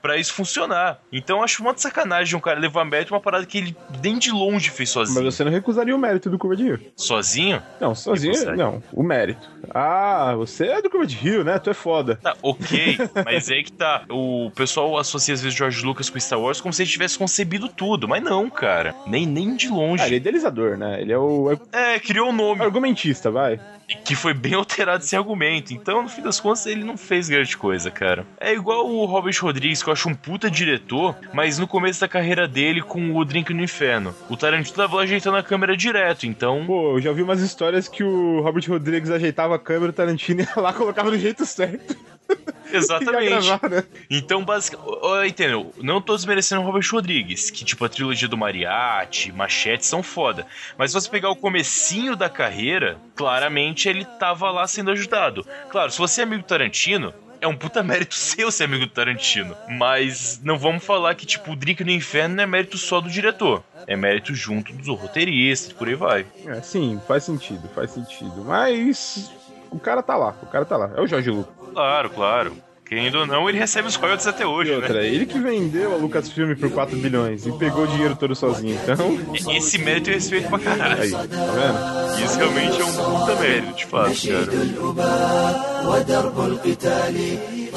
pra 0.01 0.17
isso 0.17 0.33
funcionar. 0.33 0.99
Então 1.11 1.37
eu 1.37 1.43
acho 1.43 1.61
uma 1.61 1.77
sacanagem 1.77 2.35
um 2.35 2.39
cara 2.39 2.59
levar 2.59 2.85
mérito 2.85 3.13
uma 3.13 3.19
parada 3.19 3.45
que 3.45 3.57
ele 3.57 3.77
nem 4.01 4.17
de 4.17 4.31
longe 4.31 4.69
fez 4.69 4.89
sozinho. 4.89 5.23
Mas 5.23 5.35
você 5.35 5.43
não 5.43 5.51
recusaria 5.51 5.95
o 5.95 5.99
mérito 5.99 6.29
do 6.29 6.37
Curva 6.37 6.55
de 6.55 6.63
Rio. 6.63 6.79
Sozinho? 6.95 7.61
Não, 7.79 7.93
sozinho, 8.11 8.33
Recusaria. 8.33 8.63
não. 8.63 8.83
O 8.93 9.03
mérito. 9.03 9.49
Ah, 9.73 10.33
você 10.35 10.65
é 10.67 10.81
do 10.81 11.05
de 11.05 11.15
Rio, 11.15 11.43
né? 11.43 11.59
Tu 11.59 11.69
é 11.69 11.73
foda. 11.73 12.15
Tá, 12.21 12.35
ok, 12.41 12.97
mas 13.23 13.49
é 13.51 13.61
que 13.61 13.71
tá. 13.71 14.03
O 14.09 14.51
pessoal 14.55 14.97
associa 14.97 15.33
às 15.33 15.41
vezes 15.41 15.57
George 15.57 15.85
Lucas 15.85 16.09
com 16.09 16.19
Star 16.19 16.39
Wars 16.39 16.59
como 16.59 16.73
se 16.73 16.81
ele 16.81 16.89
tivesse 16.89 17.17
concebido 17.17 17.67
tudo. 17.69 18.07
Mas 18.07 18.23
não, 18.23 18.49
cara. 18.49 18.95
Nem, 19.05 19.25
nem 19.25 19.55
de 19.55 19.67
longe. 19.69 20.01
Ah, 20.03 20.07
ele 20.07 20.15
é 20.15 20.17
idealizador, 20.17 20.77
né? 20.77 21.01
Ele 21.01 21.13
é 21.13 21.17
o 21.17 21.55
É, 21.71 21.99
criou 21.99 22.29
o 22.29 22.33
nome. 22.33 22.61
argumentista, 22.63 23.29
vai. 23.29 23.59
que 24.03 24.15
foi 24.15 24.33
bem 24.33 24.53
alterado 24.53 25.03
esse 25.03 25.15
argumento. 25.15 25.73
Então, 25.73 26.01
no 26.03 26.09
fim 26.09 26.21
das 26.21 26.39
contas, 26.41 26.65
ele 26.65 26.83
não 26.83 26.97
fez 26.97 27.29
grande 27.29 27.55
coisa, 27.55 27.89
cara. 27.89 28.25
É 28.39 28.53
igual 28.53 28.85
o 28.85 29.05
Robert 29.05 29.35
Rodrigues, 29.41 29.81
que 29.81 29.87
eu 29.89 29.93
acho 29.93 30.09
um 30.09 30.13
puta 30.15 30.51
diretor, 30.51 31.15
mas 31.33 31.57
no 31.57 31.65
começo 31.67 32.01
da 32.01 32.07
carreira 32.07 32.47
dele 32.47 32.81
com 32.81 33.15
o 33.15 33.23
Drink 33.23 33.53
no 33.53 33.63
Inferno. 33.63 34.13
O 34.29 34.35
Tarantino 34.35 34.75
tava 34.75 34.97
lá 34.97 35.03
ajeitando 35.03 35.37
a 35.37 35.43
câmera 35.43 35.77
direto, 35.77 36.25
então. 36.25 36.65
Pô, 36.65 36.97
eu 36.97 37.01
já 37.01 37.11
vi 37.13 37.21
umas 37.21 37.39
histórias 37.41 37.87
que 37.87 37.96
o 38.03 38.41
Robert 38.41 38.63
Rodrigues 38.67 39.09
ajeitava 39.09 39.55
a 39.55 39.59
câmera, 39.59 39.91
o 39.91 39.93
Tarantino 39.93 40.41
ia 40.41 40.53
lá 40.55 40.73
colocava 40.73 41.11
do 41.11 41.17
jeito 41.17 41.45
certo. 41.45 41.95
Exatamente. 42.71 43.29
gravar, 43.47 43.69
né? 43.69 43.83
Então, 44.09 44.43
basicamente. 44.43 44.87
Entendeu? 45.27 45.73
Não 45.77 46.01
tô 46.01 46.15
desmerecendo 46.15 46.61
o 46.61 46.65
Robert 46.65 46.87
Rodrigues, 46.91 47.49
que 47.49 47.63
tipo 47.63 47.85
a 47.85 47.89
trilogia 47.89 48.27
do 48.27 48.37
Mariachi, 48.37 49.31
Machete 49.31 49.85
são 49.85 50.03
foda. 50.03 50.45
Mas 50.77 50.91
se 50.91 50.95
você 50.95 51.09
pegar 51.09 51.29
o 51.29 51.35
comecinho 51.35 52.15
da 52.15 52.29
carreira, 52.29 52.97
claramente 53.15 53.87
ele 53.87 54.05
tava 54.05 54.51
lá 54.51 54.67
sendo 54.67 54.91
ajudado. 54.91 55.45
Claro, 55.69 55.91
se 55.91 55.97
você 55.97 56.21
é 56.21 56.23
amigo 56.23 56.43
do 56.43 56.47
Tarantino. 56.47 57.13
É 57.39 57.47
um 57.47 57.55
puta 57.55 57.83
mérito 57.83 58.15
seu 58.15 58.51
ser 58.51 58.65
amigo 58.65 58.85
do 58.85 58.91
Tarantino. 58.91 59.55
Mas 59.69 60.39
não 60.43 60.57
vamos 60.57 60.83
falar 60.83 61.15
que, 61.15 61.25
tipo, 61.25 61.51
o 61.51 61.55
Drink 61.55 61.83
no 61.83 61.91
Inferno 61.91 62.35
não 62.35 62.43
é 62.43 62.47
mérito 62.47 62.77
só 62.77 62.99
do 62.99 63.09
diretor. 63.09 63.63
É 63.85 63.95
mérito 63.95 64.33
junto 64.35 64.73
dos 64.73 64.87
roteiristas, 64.87 65.73
por 65.73 65.87
aí 65.87 65.95
vai. 65.95 66.25
É, 66.45 66.61
sim, 66.61 66.99
faz 67.07 67.23
sentido, 67.23 67.69
faz 67.69 67.91
sentido. 67.91 68.43
Mas 68.45 69.31
o 69.69 69.79
cara 69.79 70.01
tá 70.03 70.15
lá, 70.15 70.35
o 70.41 70.47
cara 70.47 70.65
tá 70.65 70.77
lá. 70.77 70.91
É 70.95 71.01
o 71.01 71.07
Jorge 71.07 71.29
Lucas. 71.29 71.53
Claro, 71.73 72.09
claro. 72.09 72.66
Querendo 72.87 73.19
ou 73.19 73.27
não, 73.27 73.49
ele 73.49 73.57
recebe 73.57 73.87
os 73.87 73.95
royalties 73.95 74.27
até 74.27 74.45
hoje. 74.45 74.71
E 74.71 74.75
outra, 74.75 74.93
né? 74.93 75.07
ele 75.07 75.25
que 75.25 75.37
vendeu 75.39 75.93
a 75.93 75.97
Lucasfilm 75.97 76.55
por 76.55 76.71
4 76.71 76.97
bilhões 76.97 77.45
e 77.45 77.51
pegou 77.51 77.83
o 77.83 77.87
dinheiro 77.87 78.15
todo 78.15 78.33
sozinho, 78.35 78.79
então. 78.81 79.53
Esse 79.53 79.77
mérito 79.77 80.09
é 80.09 80.13
respeito 80.13 80.47
pra 80.49 80.59
caralho. 80.59 81.01
Aí, 81.01 81.11
tá 81.11 81.19
vendo? 81.19 82.23
Isso 82.23 82.37
realmente 82.37 82.81
é 82.81 82.85
um 82.85 82.93
puta 82.93 83.35
mérito, 83.35 83.73
de 83.73 83.85
fato, 83.85 84.27
cara. 84.27 84.47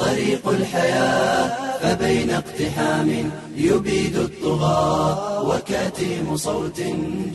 طريق 0.00 0.48
الحياة 0.48 1.66
فبين 1.78 2.30
اقتحام 2.30 3.30
يبيد 3.56 4.16
الطغاة 4.16 5.48
وكتيم 5.48 6.36
صوت 6.36 6.80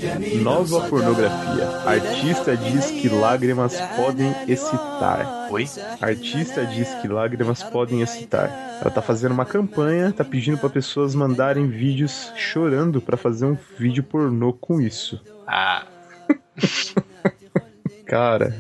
جميل 0.02 0.44
Nova 0.44 0.66
صدى 0.66 0.90
pornografia. 0.90 1.68
Artista 1.86 2.56
diz 2.58 2.92
que 2.92 3.10
lágrimas 3.10 3.74
podem 3.96 4.34
excitar. 4.48 5.48
Oi? 5.52 5.66
Artista 6.02 6.66
diz 6.66 6.90
que 7.02 7.08
lágrimas 7.08 7.64
podem 7.64 8.02
excitar. 8.02 8.50
Ela 8.82 8.92
tá 8.92 9.02
fazendo 9.02 9.32
uma 9.34 9.46
campanha, 9.46 10.12
tá 10.12 10.24
pedindo 10.24 10.58
pra 10.58 10.70
pessoas 10.70 11.16
mandarem 11.16 11.68
vídeos 11.68 12.32
chorando 12.36 13.02
pra 13.02 13.18
fazer 13.18 13.46
um 13.46 13.58
vídeo 13.78 14.04
pornô 14.04 14.54
com 14.54 14.82
isso. 14.82 15.22
Ah, 15.48 15.84
Cara, 18.06 18.54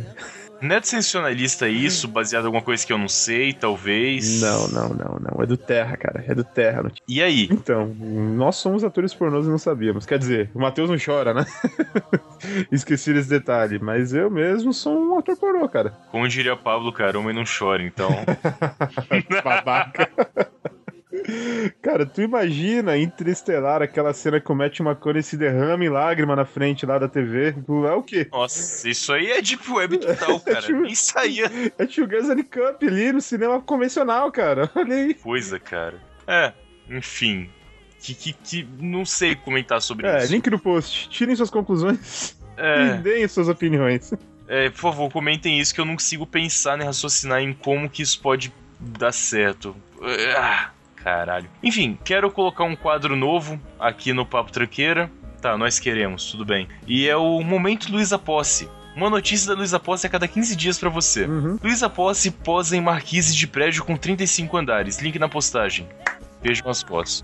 não 0.60 0.76
é 0.76 0.82
sensacionalista 0.82 1.68
isso, 1.68 2.08
baseado 2.08 2.44
em 2.44 2.46
alguma 2.46 2.62
coisa 2.62 2.86
que 2.86 2.92
eu 2.92 2.98
não 2.98 3.08
sei, 3.08 3.52
talvez. 3.52 4.40
não, 4.40 4.68
não, 4.68 4.88
não, 4.90 5.18
não. 5.20 5.42
É 5.42 5.46
do 5.46 5.56
Terra, 5.56 5.96
cara. 5.96 6.24
É 6.26 6.34
do 6.34 6.44
Terra. 6.44 6.82
não- 6.84 6.90
E 7.08 7.22
aí? 7.22 7.48
Então, 7.50 7.86
nós 7.88 8.56
somos 8.56 8.82
atores 8.84 9.12
pornôs 9.14 9.46
e 9.46 9.50
não 9.50 9.58
sabíamos. 9.58 10.06
Quer 10.06 10.18
dizer, 10.18 10.50
o 10.54 10.60
Matheus 10.60 10.88
não 10.90 10.96
chora, 10.98 11.34
né? 11.34 11.44
Esqueci 12.72 13.12
esse 13.12 13.28
detalhe. 13.28 13.78
Mas 13.80 14.12
eu 14.14 14.30
mesmo 14.30 14.72
sou 14.72 14.96
um 14.98 15.18
ator 15.18 15.36
pornô, 15.36 15.68
cara. 15.68 15.90
Como 16.10 16.28
diria 16.28 16.56
Pablo, 16.56 16.92
cara, 16.92 17.18
homem 17.18 17.34
não 17.34 17.44
chora, 17.44 17.82
então. 17.82 18.10
Babaca. 19.44 20.08
Cara, 21.82 22.06
tu 22.06 22.22
imagina 22.22 22.96
Interestelar, 22.96 23.82
aquela 23.82 24.12
cena 24.12 24.40
que 24.40 24.50
o 24.50 24.54
Matt 24.54 24.80
McConaughey 24.80 25.22
se 25.22 25.36
derrama 25.36 25.84
em 25.84 25.88
lágrima 25.88 26.36
na 26.36 26.44
frente 26.44 26.86
lá 26.86 26.98
da 26.98 27.08
TV. 27.08 27.52
Tu 27.66 27.86
É 27.86 27.92
o 27.94 28.02
quê? 28.02 28.28
Nossa, 28.30 28.88
isso 28.88 29.12
aí 29.12 29.30
é 29.32 29.40
Deep 29.42 29.70
Web 29.70 29.98
total, 29.98 30.38
cara. 30.44 30.62
Tipo- 30.62 30.80
Nem 30.80 30.94
saía 30.94 31.50
É 31.78 31.86
Tio 31.86 32.06
Guns 32.06 32.28
Cup 32.50 32.82
ali 32.82 33.12
no 33.12 33.20
cinema 33.20 33.60
convencional, 33.60 34.30
cara. 34.30 34.70
Olha 34.76 34.94
aí. 34.94 35.14
coisa, 35.14 35.58
cara. 35.58 36.00
É, 36.26 36.52
enfim. 36.88 37.48
Que, 38.00 38.14
que, 38.14 38.32
que 38.32 38.68
não 38.78 39.04
sei 39.04 39.34
comentar 39.34 39.80
sobre 39.82 40.06
É, 40.06 40.18
isso. 40.18 40.32
link 40.32 40.48
no 40.50 40.58
post. 40.58 41.08
Tirem 41.08 41.34
suas 41.34 41.50
conclusões 41.50 42.36
e 42.56 42.60
É, 42.60 42.96
deem 42.98 43.26
suas 43.26 43.48
opiniões. 43.48 44.12
é, 44.46 44.70
por 44.70 44.78
favor, 44.78 45.10
comentem 45.10 45.58
isso 45.58 45.74
que 45.74 45.80
eu 45.80 45.84
não 45.84 45.94
consigo 45.94 46.24
pensar 46.26 46.76
nem 46.76 46.86
raciocinar 46.86 47.40
em 47.40 47.52
como 47.52 47.88
que 47.90 48.02
isso 48.02 48.20
pode 48.20 48.52
dar 48.78 49.10
certo. 49.12 49.74
Ah, 50.36 50.70
caralho. 51.06 51.48
Enfim, 51.62 51.96
quero 52.04 52.28
colocar 52.32 52.64
um 52.64 52.74
quadro 52.74 53.14
novo 53.14 53.60
aqui 53.78 54.12
no 54.12 54.26
Papo 54.26 54.50
Tranqueira. 54.50 55.08
Tá, 55.40 55.56
nós 55.56 55.78
queremos, 55.78 56.32
tudo 56.32 56.44
bem. 56.44 56.66
E 56.84 57.08
é 57.08 57.16
o 57.16 57.40
Momento 57.42 57.92
Luísa 57.92 58.18
Posse. 58.18 58.68
Uma 58.96 59.08
notícia 59.08 59.48
da 59.48 59.54
Luísa 59.54 59.78
Posse 59.78 60.08
a 60.08 60.10
cada 60.10 60.26
15 60.26 60.56
dias 60.56 60.78
pra 60.80 60.90
você. 60.90 61.24
Uhum. 61.24 61.60
Luísa 61.62 61.88
Posse 61.88 62.32
posa 62.32 62.76
em 62.76 62.80
marquise 62.80 63.36
de 63.36 63.46
prédio 63.46 63.84
com 63.84 63.96
35 63.96 64.56
andares. 64.56 64.98
Link 64.98 65.16
na 65.16 65.28
postagem. 65.28 65.88
Vejam 66.42 66.68
as 66.68 66.82
fotos. 66.82 67.22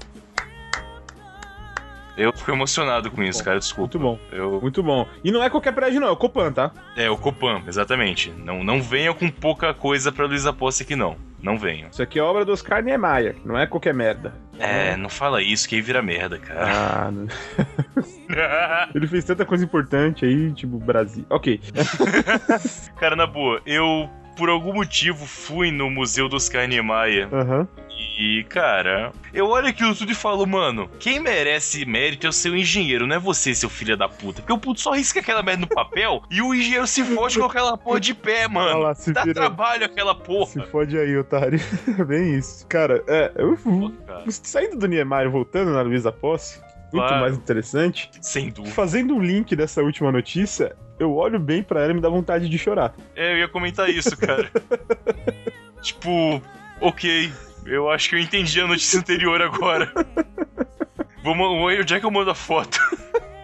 Eu 2.16 2.33
fico 2.33 2.53
emocionado 2.53 3.11
com 3.11 3.21
isso, 3.21 3.42
cara, 3.42 3.59
desculpa. 3.59 3.99
Muito 3.99 3.99
bom. 3.99 4.18
Eu... 4.31 4.61
Muito 4.61 4.83
bom. 4.83 5.09
E 5.25 5.33
não 5.33 5.42
é 5.42 5.51
qualquer 5.51 5.73
prédio, 5.73 6.01
não. 6.01 6.07
É 6.07 6.11
o 6.12 6.16
Copan, 6.16 6.53
tá? 6.53 6.71
É, 6.97 7.11
o 7.11 7.16
Copan, 7.16 7.62
exatamente. 7.66 8.31
Não, 8.31 8.62
não 8.62 8.81
venha 8.81 9.12
com 9.12 9.29
pouca 9.29 9.75
coisa 9.75 10.12
pra 10.12 10.27
Luísa 10.27 10.53
Posse 10.53 10.85
aqui, 10.85 10.95
não. 10.95 11.16
Não 11.42 11.59
venham. 11.59 11.88
Isso 11.90 12.02
aqui 12.02 12.18
é 12.18 12.22
obra 12.22 12.44
do 12.44 12.52
Oscar 12.52 12.83
Niemeyer. 12.83 13.37
Não 13.44 13.59
é 13.59 13.66
qualquer 13.66 13.92
merda. 13.92 14.33
É, 14.59 14.96
não 14.96 15.09
fala 15.09 15.42
isso, 15.42 15.68
que 15.68 15.74
aí 15.74 15.83
vira 15.83 16.00
merda, 16.00 16.38
cara. 16.38 16.61
Ah, 16.64 17.11
não. 17.11 17.26
ele 18.94 19.07
fez 19.09 19.24
tanta 19.24 19.44
coisa 19.44 19.64
importante 19.64 20.24
aí, 20.24 20.52
tipo 20.52 20.78
Brasil. 20.78 21.26
Ok. 21.28 21.61
cara, 22.96 23.16
na 23.16 23.26
boa, 23.26 23.61
eu 23.66 24.09
por 24.37 24.49
algum 24.49 24.73
motivo, 24.75 25.27
fui 25.27 25.71
no 25.71 25.90
Museu 25.90 26.29
dos 26.29 26.49
Niemeyer. 26.51 27.29
Aham. 27.33 27.68
E, 28.18 28.45
cara, 28.45 29.11
eu 29.33 29.47
olho 29.47 29.68
aquilo 29.68 29.95
tudo 29.95 30.12
e 30.12 30.14
falo, 30.14 30.47
mano, 30.47 30.88
quem 30.99 31.18
merece 31.18 31.85
mérito 31.87 32.27
é 32.27 32.31
o 32.31 32.33
seu 32.33 32.55
engenheiro, 32.55 33.07
não 33.07 33.16
é 33.16 33.18
você, 33.18 33.55
seu 33.55 33.71
filho 33.71 33.97
da 33.97 34.09
puta. 34.09 34.42
Porque 34.42 34.53
o 34.53 34.59
puto 34.59 34.81
só 34.81 34.92
risca 34.92 35.21
aquela 35.21 35.42
merda 35.42 35.62
no 35.62 35.66
papel 35.66 36.23
e 36.31 36.42
o 36.42 36.55
engenheiro 36.55 36.87
se 36.87 37.03
fode 37.05 37.38
com 37.38 37.47
aquela 37.47 37.77
porra 37.77 37.99
de 38.01 38.12
pé, 38.14 38.47
mano. 38.49 38.81
Lá, 38.81 38.95
se 38.95 39.12
Dá 39.12 39.23
vira- 39.23 39.35
trabalho 39.35 39.87
aquela 39.87 40.14
porra. 40.14 40.47
Se 40.51 40.61
fode 40.66 40.97
aí, 40.99 41.16
otário. 41.16 41.59
Bem 42.07 42.35
isso. 42.37 42.66
Cara, 42.66 43.03
é, 43.09 43.33
eu 43.37 43.57
Pô, 43.57 43.90
cara, 44.07 44.25
saindo 44.29 44.77
do 44.77 44.87
Niemeyer, 44.87 45.31
voltando 45.31 45.73
na 45.73 45.81
Luísa 45.83 46.12
Posse, 46.12 46.61
muito 46.92 47.07
Claro. 47.07 47.20
mais 47.22 47.37
interessante. 47.37 48.11
sem 48.20 48.50
dúvida. 48.50 48.74
Fazendo 48.74 49.14
um 49.14 49.20
link 49.22 49.55
dessa 49.57 49.83
última 49.83 50.12
notícia, 50.12 50.76
eu 50.98 51.14
olho 51.16 51.38
bem 51.40 51.62
pra 51.62 51.81
ela 51.83 51.92
e 51.92 51.94
me 51.94 52.00
dá 52.00 52.09
vontade 52.09 52.48
de 52.48 52.59
chorar. 52.59 52.94
É, 53.16 53.33
eu 53.33 53.38
ia 53.38 53.48
comentar 53.48 53.88
isso, 53.88 54.16
cara. 54.16 54.50
tipo, 55.83 56.40
ok, 56.81 57.33
eu 57.66 57.90
acho 57.90 58.09
que 58.09 58.14
eu 58.14 58.18
entendi 58.20 58.61
a 58.61 58.66
notícia 58.66 58.98
anterior 58.98 59.40
agora. 59.42 59.90
Vamos, 61.24 61.46
onde 61.48 61.94
é 61.94 62.00
que 62.00 62.07
eu 62.07 62.11
mando 62.11 62.31
a 62.31 62.35
foto? 62.35 62.78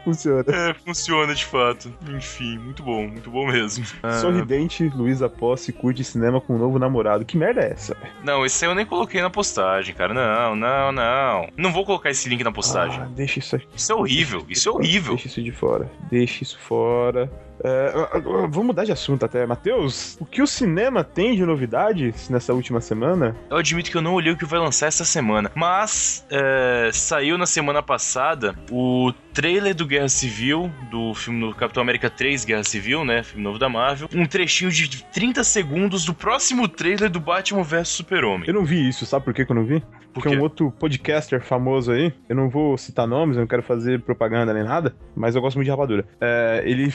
Funciona. 0.08 0.44
É, 0.48 0.74
funciona 0.74 1.34
de 1.34 1.44
fato. 1.44 1.92
Enfim, 2.08 2.58
muito 2.58 2.82
bom, 2.82 3.06
muito 3.06 3.30
bom 3.30 3.46
mesmo. 3.46 3.84
Ah, 4.02 4.12
Sorridente, 4.12 4.88
Luísa 4.94 5.28
Posse 5.28 5.70
curte 5.72 6.02
cinema 6.02 6.40
com 6.40 6.54
um 6.54 6.58
novo 6.58 6.78
namorado. 6.78 7.24
Que 7.24 7.36
merda 7.36 7.60
é 7.60 7.72
essa? 7.72 7.94
Não, 8.24 8.44
esse 8.46 8.64
aí 8.64 8.70
eu 8.70 8.74
nem 8.74 8.86
coloquei 8.86 9.20
na 9.20 9.28
postagem, 9.28 9.94
cara. 9.94 10.14
Não, 10.14 10.56
não, 10.56 10.92
não. 10.92 11.48
Não 11.56 11.72
vou 11.72 11.84
colocar 11.84 12.10
esse 12.10 12.28
link 12.28 12.42
na 12.42 12.52
postagem. 12.52 13.00
Ah, 13.00 13.08
deixa 13.10 13.38
isso 13.38 13.56
aqui. 13.56 13.66
Isso 13.76 13.92
é 13.92 13.94
horrível, 13.94 14.46
isso 14.48 14.68
é 14.68 14.72
horrível. 14.72 15.14
Deixa 15.14 15.28
isso 15.28 15.42
de 15.42 15.52
fora. 15.52 15.90
Deixa 16.10 16.42
isso 16.42 16.58
fora. 16.58 17.30
É, 17.62 17.92
ah, 17.94 18.18
vamos 18.48 18.66
mudar 18.66 18.84
de 18.84 18.92
assunto 18.92 19.24
até. 19.24 19.46
Matheus, 19.46 20.16
o 20.20 20.24
que 20.26 20.42
o 20.42 20.46
cinema 20.46 21.02
tem 21.02 21.34
de 21.34 21.44
novidades 21.44 22.28
nessa 22.28 22.52
última 22.52 22.80
semana? 22.80 23.36
Eu 23.50 23.56
admito 23.56 23.90
que 23.90 23.96
eu 23.96 24.02
não 24.02 24.14
olhei 24.14 24.32
o 24.32 24.36
que 24.36 24.44
vai 24.44 24.58
lançar 24.58 24.86
essa 24.86 25.04
semana. 25.04 25.50
Mas 25.54 26.26
é, 26.30 26.90
saiu 26.92 27.36
na 27.38 27.46
semana 27.46 27.82
passada 27.82 28.54
o 28.70 29.12
trailer 29.32 29.74
do 29.74 29.86
Guerra 29.86 30.08
Civil, 30.08 30.70
do 30.90 31.14
filme 31.14 31.40
do 31.40 31.54
Capitão 31.54 31.82
América 31.82 32.10
3 32.10 32.44
Guerra 32.44 32.64
Civil, 32.64 33.04
né? 33.04 33.22
Filme 33.22 33.44
novo 33.44 33.58
da 33.58 33.68
Marvel. 33.68 34.08
Um 34.14 34.26
trechinho 34.26 34.70
de 34.70 35.04
30 35.04 35.44
segundos 35.44 36.04
do 36.04 36.14
próximo 36.14 36.68
trailer 36.68 37.08
do 37.10 37.20
Batman 37.20 37.62
vs 37.62 37.88
Super-Homem. 37.88 38.48
Eu 38.48 38.54
não 38.54 38.64
vi 38.64 38.88
isso, 38.88 39.06
sabe 39.06 39.24
por 39.24 39.34
que 39.34 39.44
que 39.44 39.52
eu 39.52 39.56
não 39.56 39.64
vi? 39.64 39.80
Por 40.12 40.22
Porque 40.22 40.30
quê? 40.30 40.36
um 40.36 40.42
outro 40.42 40.72
podcaster 40.72 41.40
famoso 41.40 41.92
aí, 41.92 42.12
eu 42.28 42.34
não 42.34 42.48
vou 42.48 42.76
citar 42.76 43.06
nomes, 43.06 43.36
eu 43.36 43.40
não 43.40 43.46
quero 43.46 43.62
fazer 43.62 44.00
propaganda 44.00 44.52
nem 44.52 44.64
nada, 44.64 44.94
mas 45.14 45.36
eu 45.36 45.40
gosto 45.40 45.56
muito 45.56 45.66
de 45.66 45.70
rapadura. 45.70 46.04
É, 46.20 46.62
ele 46.64 46.90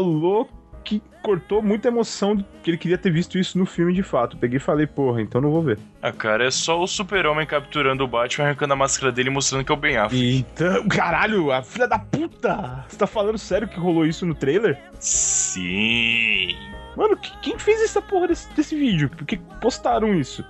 falou 0.00 0.48
que 0.82 1.02
cortou 1.22 1.62
muita 1.62 1.88
emoção, 1.88 2.42
que 2.62 2.70
ele 2.70 2.78
queria 2.78 2.96
ter 2.96 3.12
visto 3.12 3.38
isso 3.38 3.58
no 3.58 3.66
filme 3.66 3.92
de 3.92 4.02
fato. 4.02 4.38
Peguei 4.38 4.56
e 4.56 4.60
falei, 4.60 4.86
porra, 4.86 5.20
então 5.20 5.38
não 5.38 5.50
vou 5.50 5.60
ver. 5.62 5.78
Ah, 6.00 6.10
cara, 6.10 6.46
é 6.46 6.50
só 6.50 6.80
o 6.82 6.86
Super-Homem 6.86 7.46
capturando 7.46 8.02
o 8.02 8.08
Batman, 8.08 8.46
arrancando 8.46 8.72
a 8.72 8.76
máscara 8.76 9.12
dele 9.12 9.28
e 9.28 9.32
mostrando 9.32 9.62
que 9.62 9.70
é 9.70 9.74
o 9.74 9.78
Ben 9.78 9.98
Affleck. 9.98 10.38
Então, 10.38 10.88
caralho, 10.88 11.52
a 11.52 11.62
filha 11.62 11.86
da 11.86 11.98
puta! 11.98 12.82
Você 12.88 12.96
tá 12.96 13.06
falando 13.06 13.36
sério 13.36 13.68
que 13.68 13.78
rolou 13.78 14.06
isso 14.06 14.24
no 14.24 14.34
trailer? 14.34 14.80
Sim. 14.98 16.56
Mano, 16.96 17.16
que- 17.16 17.36
quem 17.42 17.58
fez 17.58 17.82
essa 17.82 18.00
porra 18.00 18.28
desse, 18.28 18.50
desse 18.54 18.74
vídeo? 18.74 19.10
Porque 19.10 19.38
postaram 19.60 20.14
isso. 20.14 20.42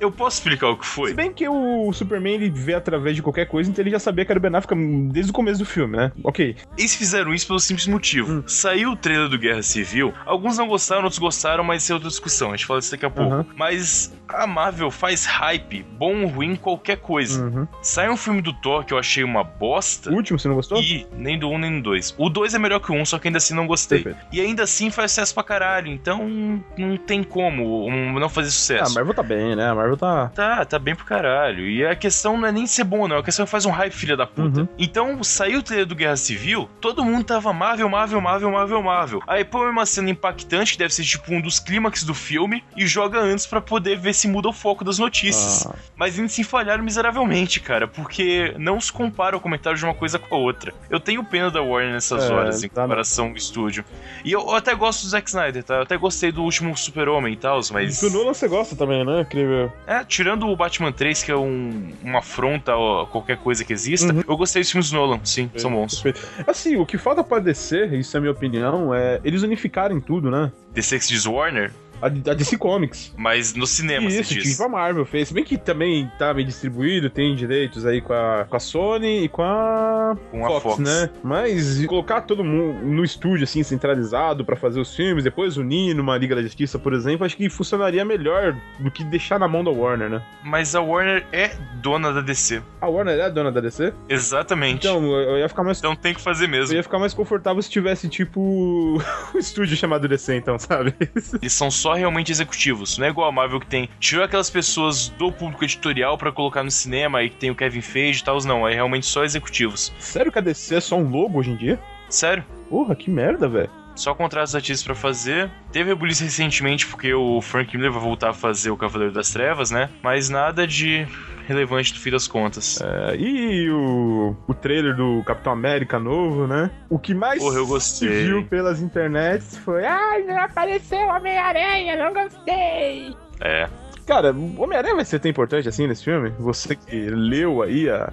Eu 0.00 0.10
posso 0.10 0.36
explicar 0.38 0.68
o 0.68 0.76
que 0.76 0.86
Se 0.86 0.92
foi? 0.94 1.14
bem 1.14 1.32
que 1.32 1.48
o 1.48 1.92
Superman 1.92 2.34
ele 2.34 2.50
vê 2.50 2.74
através 2.74 3.14
de 3.16 3.22
qualquer 3.22 3.46
coisa, 3.46 3.70
então 3.70 3.82
ele 3.82 3.90
já 3.90 3.98
sabia 3.98 4.24
que 4.24 4.32
era 4.32 4.38
o 4.38 4.42
Ben 4.42 4.54
Affleck 4.54 4.74
desde 5.12 5.30
o 5.30 5.34
começo 5.34 5.58
do 5.60 5.64
filme, 5.64 5.96
né? 5.96 6.12
Ok. 6.24 6.56
Eles 6.76 6.94
fizeram 6.94 7.32
isso 7.32 7.46
pelo 7.46 7.60
simples 7.60 7.86
motivo. 7.86 8.32
Hum. 8.32 8.42
Saiu 8.46 8.90
o 8.92 8.96
trailer 8.96 9.28
do 9.28 9.38
Guerra 9.38 9.62
Civil, 9.62 10.12
alguns 10.26 10.58
não 10.58 10.66
gostaram, 10.66 11.02
outros 11.04 11.18
gostaram, 11.18 11.62
mas 11.64 11.82
isso 11.82 11.92
é 11.92 11.94
outra 11.94 12.08
discussão, 12.08 12.48
a 12.48 12.56
gente 12.56 12.66
fala 12.66 12.80
disso 12.80 12.90
daqui 12.92 13.06
a 13.06 13.10
pouco. 13.10 13.32
Aham. 13.32 13.46
Mas 13.56 14.12
a 14.28 14.46
Marvel 14.46 14.90
faz 14.90 15.24
hype, 15.24 15.84
bom 15.98 16.22
ou 16.22 16.28
ruim, 16.28 16.56
qualquer 16.56 16.96
coisa. 16.98 17.44
Uhum. 17.44 17.66
Sai 17.82 18.10
um 18.10 18.16
filme 18.16 18.40
do 18.42 18.52
Thor 18.52 18.84
que 18.84 18.92
eu 18.92 18.98
achei 18.98 19.22
uma 19.24 19.42
bosta. 19.44 20.10
O 20.10 20.14
último, 20.14 20.38
você 20.38 20.48
não 20.48 20.54
gostou? 20.56 20.80
E 20.80 21.06
nem 21.16 21.38
do 21.38 21.48
1 21.48 21.58
nem 21.58 21.76
do 21.76 21.82
2. 21.82 22.14
O 22.18 22.28
2 22.28 22.54
é 22.54 22.58
melhor 22.58 22.80
que 22.80 22.90
o 22.90 22.94
1, 22.94 23.04
só 23.04 23.18
que 23.18 23.28
ainda 23.28 23.38
assim 23.38 23.54
não 23.54 23.66
gostei. 23.66 24.02
Perfeito. 24.02 24.26
E 24.32 24.40
ainda 24.40 24.62
assim 24.64 24.90
faz 24.90 25.10
sucesso 25.12 25.34
pra 25.34 25.42
caralho, 25.42 25.88
então 25.88 26.28
não 26.76 26.96
tem 26.96 27.22
como 27.22 27.86
um, 27.88 28.18
não 28.18 28.28
fazer 28.28 28.48
Ah, 28.48 28.50
sucesso. 28.52 28.90
a 28.92 28.94
Marvel 28.94 29.14
tá 29.14 29.22
bem, 29.22 29.56
né? 29.56 29.59
A 29.64 29.74
Marvel 29.74 29.96
tá. 29.96 30.28
Tá, 30.34 30.64
tá 30.64 30.78
bem 30.78 30.94
pro 30.94 31.04
caralho. 31.04 31.68
E 31.68 31.84
a 31.84 31.94
questão 31.94 32.36
não 32.38 32.46
é 32.48 32.52
nem 32.52 32.66
ser 32.66 32.84
bom, 32.84 33.06
não. 33.08 33.18
A 33.18 33.22
questão 33.22 33.44
é 33.44 33.46
que 33.46 33.50
faz 33.50 33.66
um 33.66 33.70
hype, 33.70 33.92
filha 33.92 34.16
da 34.16 34.26
puta. 34.26 34.60
Uhum. 34.60 34.68
Então, 34.78 35.22
saiu 35.22 35.60
o 35.60 35.62
trailer 35.62 35.86
do 35.86 35.94
Guerra 35.94 36.16
Civil, 36.16 36.68
todo 36.80 37.04
mundo 37.04 37.24
tava 37.24 37.52
Marvel, 37.52 37.88
Marvel, 37.88 38.20
Marvel, 38.20 38.50
Marvel, 38.50 38.82
Marvel. 38.82 39.20
Aí 39.26 39.44
põe 39.44 39.68
uma 39.68 39.86
cena 39.86 40.10
impactante, 40.10 40.72
que 40.72 40.78
deve 40.78 40.94
ser 40.94 41.04
tipo 41.04 41.32
um 41.32 41.40
dos 41.40 41.58
clímax 41.58 42.04
do 42.04 42.14
filme, 42.14 42.64
e 42.76 42.86
joga 42.86 43.20
antes 43.20 43.46
pra 43.46 43.60
poder 43.60 43.96
ver 43.98 44.14
se 44.14 44.28
muda 44.28 44.48
o 44.48 44.52
foco 44.52 44.84
das 44.84 44.98
notícias. 44.98 45.66
Ah, 45.66 45.74
Mas 45.96 46.18
eles 46.18 46.32
se 46.32 46.44
falharam 46.44 46.82
miseravelmente, 46.84 47.60
cara, 47.60 47.86
porque 47.88 48.54
não 48.58 48.80
se 48.80 48.92
compara 48.92 49.36
o 49.36 49.40
comentário 49.40 49.78
de 49.78 49.84
uma 49.84 49.94
coisa 49.94 50.18
com 50.18 50.34
a 50.34 50.38
outra. 50.38 50.72
Eu 50.88 51.00
tenho 51.00 51.24
pena 51.24 51.50
da 51.50 51.60
Warner 51.62 51.92
nessas 51.92 52.24
É, 52.24 52.32
horas, 52.32 52.62
em 52.62 52.68
tá, 52.68 52.82
comparação 52.82 53.28
ao 53.28 53.34
estúdio. 53.36 53.84
E 54.24 54.32
eu, 54.32 54.40
eu 54.40 54.54
até 54.54 54.74
gosto 54.74 55.02
do 55.02 55.08
Zack 55.08 55.28
Snyder, 55.28 55.62
tá? 55.64 55.74
Eu 55.76 55.82
até 55.82 55.96
gostei 55.96 56.32
do 56.32 56.42
último 56.42 56.76
Super-Homem 56.76 57.34
e 57.34 57.36
tal, 57.36 57.60
mas. 57.72 58.00
Do 58.00 58.10
Nolan 58.10 58.34
você 58.34 58.48
gosta 58.48 58.74
também, 58.76 59.04
né? 59.04 59.20
Incrível. 59.20 59.49
É, 59.86 60.04
tirando 60.04 60.46
o 60.48 60.56
Batman 60.56 60.92
3, 60.92 61.22
que 61.22 61.30
é 61.30 61.36
um, 61.36 61.92
uma 62.02 62.18
afronta 62.20 62.72
a 62.72 63.06
qualquer 63.06 63.36
coisa 63.38 63.64
que 63.64 63.72
exista, 63.72 64.12
Uhum. 64.12 64.22
eu 64.28 64.36
gostei 64.36 64.62
dos 64.62 64.70
filmes 64.70 64.90
do 64.90 64.96
Nolan, 64.96 65.20
sim, 65.24 65.50
são 65.56 65.70
bons. 65.72 66.00
Perfeito. 66.00 66.28
Assim, 66.48 66.76
o 66.76 66.86
que 66.86 66.96
falta 66.98 67.22
pra 67.24 67.38
DC, 67.38 67.86
isso 67.96 68.16
é 68.16 68.18
a 68.18 68.20
minha 68.20 68.32
opinião, 68.32 68.94
é 68.94 69.20
eles 69.24 69.42
unificarem 69.42 70.00
tudo, 70.00 70.30
né? 70.30 70.50
The 70.74 70.82
Sex 70.82 71.08
diz 71.08 71.26
Warner, 71.26 71.72
A, 72.02 72.06
a 72.06 72.34
DC 72.34 72.56
Comics. 72.58 73.12
mas 73.16 73.54
no 73.54 73.66
cinema, 73.66 74.06
Isso, 74.08 74.24
você 74.24 74.34
diz. 74.34 74.50
tipo 74.52 74.62
a 74.64 74.68
Marvel 74.68 75.04
fez. 75.04 75.28
Se 75.28 75.34
bem 75.34 75.44
que 75.44 75.56
também 75.58 76.10
tá 76.18 76.32
bem 76.34 76.44
distribuído, 76.46 77.10
tem 77.10 77.34
direitos 77.36 77.84
aí 77.86 78.00
com 78.00 78.12
a, 78.12 78.46
com 78.48 78.56
a 78.56 78.60
Sony 78.60 79.24
e 79.24 79.28
com 79.28 79.42
a, 79.42 80.16
Com 80.30 80.46
a 80.46 80.60
Fox. 80.60 80.78
né? 80.78 81.10
Mas 81.22 81.84
colocar 81.86 82.22
todo 82.22 82.42
mundo 82.44 82.78
no 82.84 83.04
estúdio, 83.04 83.44
assim, 83.44 83.62
centralizado 83.62 84.44
pra 84.44 84.56
fazer 84.56 84.80
os 84.80 84.94
filmes, 84.94 85.24
depois 85.24 85.56
unir 85.56 85.94
numa 85.94 86.16
Liga 86.16 86.34
da 86.34 86.42
Justiça, 86.42 86.78
por 86.78 86.92
exemplo, 86.92 87.24
acho 87.26 87.36
que 87.36 87.48
funcionaria 87.48 88.04
melhor 88.04 88.56
do 88.78 88.90
que 88.90 89.04
deixar 89.04 89.38
na 89.38 89.48
mão 89.48 89.62
da 89.64 89.70
Warner, 89.70 90.08
né? 90.10 90.22
Mas 90.44 90.74
a 90.74 90.80
Warner 90.80 91.24
é 91.32 91.50
dona 91.82 92.12
da 92.12 92.20
DC. 92.20 92.62
A 92.80 92.88
Warner 92.88 93.18
é 93.18 93.30
dona 93.30 93.50
da 93.52 93.60
DC? 93.60 93.92
Exatamente. 94.08 94.86
Então, 94.86 95.04
eu 95.06 95.30
eu 95.30 95.38
ia 95.38 95.48
ficar 95.48 95.62
mais 95.62 95.78
Então 95.78 95.94
tem 95.94 96.12
que 96.14 96.20
fazer 96.20 96.44
Eu 96.46 96.48
mesmo. 96.50 96.74
ia 96.74 96.82
ficar 96.82 96.98
mais 96.98 97.14
confortável 97.14 97.62
se 97.62 97.70
tivesse, 97.70 98.08
tipo, 98.08 98.40
um 99.34 99.38
estúdio 99.38 99.76
chamado 99.76 100.08
DC, 100.08 100.34
então, 100.36 100.58
sabe? 100.58 100.94
Eles 101.40 101.52
são 101.52 101.70
só 101.70 101.89
realmente 101.94 102.32
executivos. 102.32 102.98
Não 102.98 103.06
é 103.06 103.10
igual 103.10 103.28
a 103.28 103.32
Marvel 103.32 103.60
que 103.60 103.66
tem. 103.66 103.88
Tirou 103.98 104.24
aquelas 104.24 104.50
pessoas 104.50 105.08
do 105.10 105.30
público 105.32 105.64
editorial 105.64 106.16
pra 106.16 106.32
colocar 106.32 106.62
no 106.62 106.70
cinema 106.70 107.22
e 107.22 107.30
que 107.30 107.36
tem 107.36 107.50
o 107.50 107.54
Kevin 107.54 107.80
Feige 107.80 108.20
e 108.20 108.24
tal. 108.24 108.38
Não, 108.44 108.66
é 108.66 108.74
realmente 108.74 109.06
só 109.06 109.24
executivos. 109.24 109.92
Sério 109.98 110.32
que 110.32 110.38
a 110.38 110.42
DC 110.42 110.76
é 110.76 110.80
só 110.80 110.96
um 110.96 111.08
logo 111.08 111.38
hoje 111.38 111.50
em 111.50 111.56
dia? 111.56 111.78
Sério. 112.08 112.44
Porra, 112.68 112.94
que 112.94 113.10
merda, 113.10 113.48
velho. 113.48 113.70
Só 113.94 114.14
contratos 114.14 114.54
artistas 114.54 114.82
pra 114.82 114.94
fazer. 114.94 115.50
Teve 115.72 115.94
polícia 115.94 116.24
recentemente 116.24 116.86
porque 116.86 117.12
o 117.12 117.40
Frank 117.40 117.76
Miller 117.76 117.92
vai 117.92 118.00
voltar 118.00 118.30
a 118.30 118.34
fazer 118.34 118.70
o 118.70 118.76
Cavaleiro 118.76 119.12
das 119.12 119.30
Trevas, 119.30 119.70
né? 119.70 119.90
Mas 120.02 120.30
nada 120.30 120.66
de 120.66 121.06
relevante 121.50 121.92
no 121.92 121.98
fim 121.98 122.10
das 122.10 122.28
contas. 122.28 122.80
É, 122.80 123.16
e 123.16 123.68
o, 123.70 124.36
o 124.46 124.54
trailer 124.54 124.94
do 124.94 125.22
Capitão 125.24 125.52
América 125.52 125.98
novo, 125.98 126.46
né? 126.46 126.70
O 126.88 126.98
que 126.98 127.12
mais 127.12 127.42
Porra, 127.42 127.56
eu 127.56 127.64
se 127.64 127.70
gostei. 127.70 128.24
viu 128.26 128.46
pelas 128.46 128.80
internets 128.80 129.56
foi 129.58 129.84
Ai, 129.84 130.22
não 130.22 130.38
apareceu 130.38 131.00
Homem-Aranha, 131.08 131.96
não 131.96 132.12
gostei. 132.12 133.14
É. 133.40 133.68
Cara, 134.06 134.30
Homem-Aranha 134.30 134.94
vai 134.94 135.04
ser 135.04 135.18
tão 135.18 135.30
importante 135.30 135.68
assim 135.68 135.86
nesse 135.86 136.04
filme? 136.04 136.30
Você 136.38 136.74
que 136.76 137.10
leu 137.10 137.62
aí 137.62 137.88
a, 137.88 138.12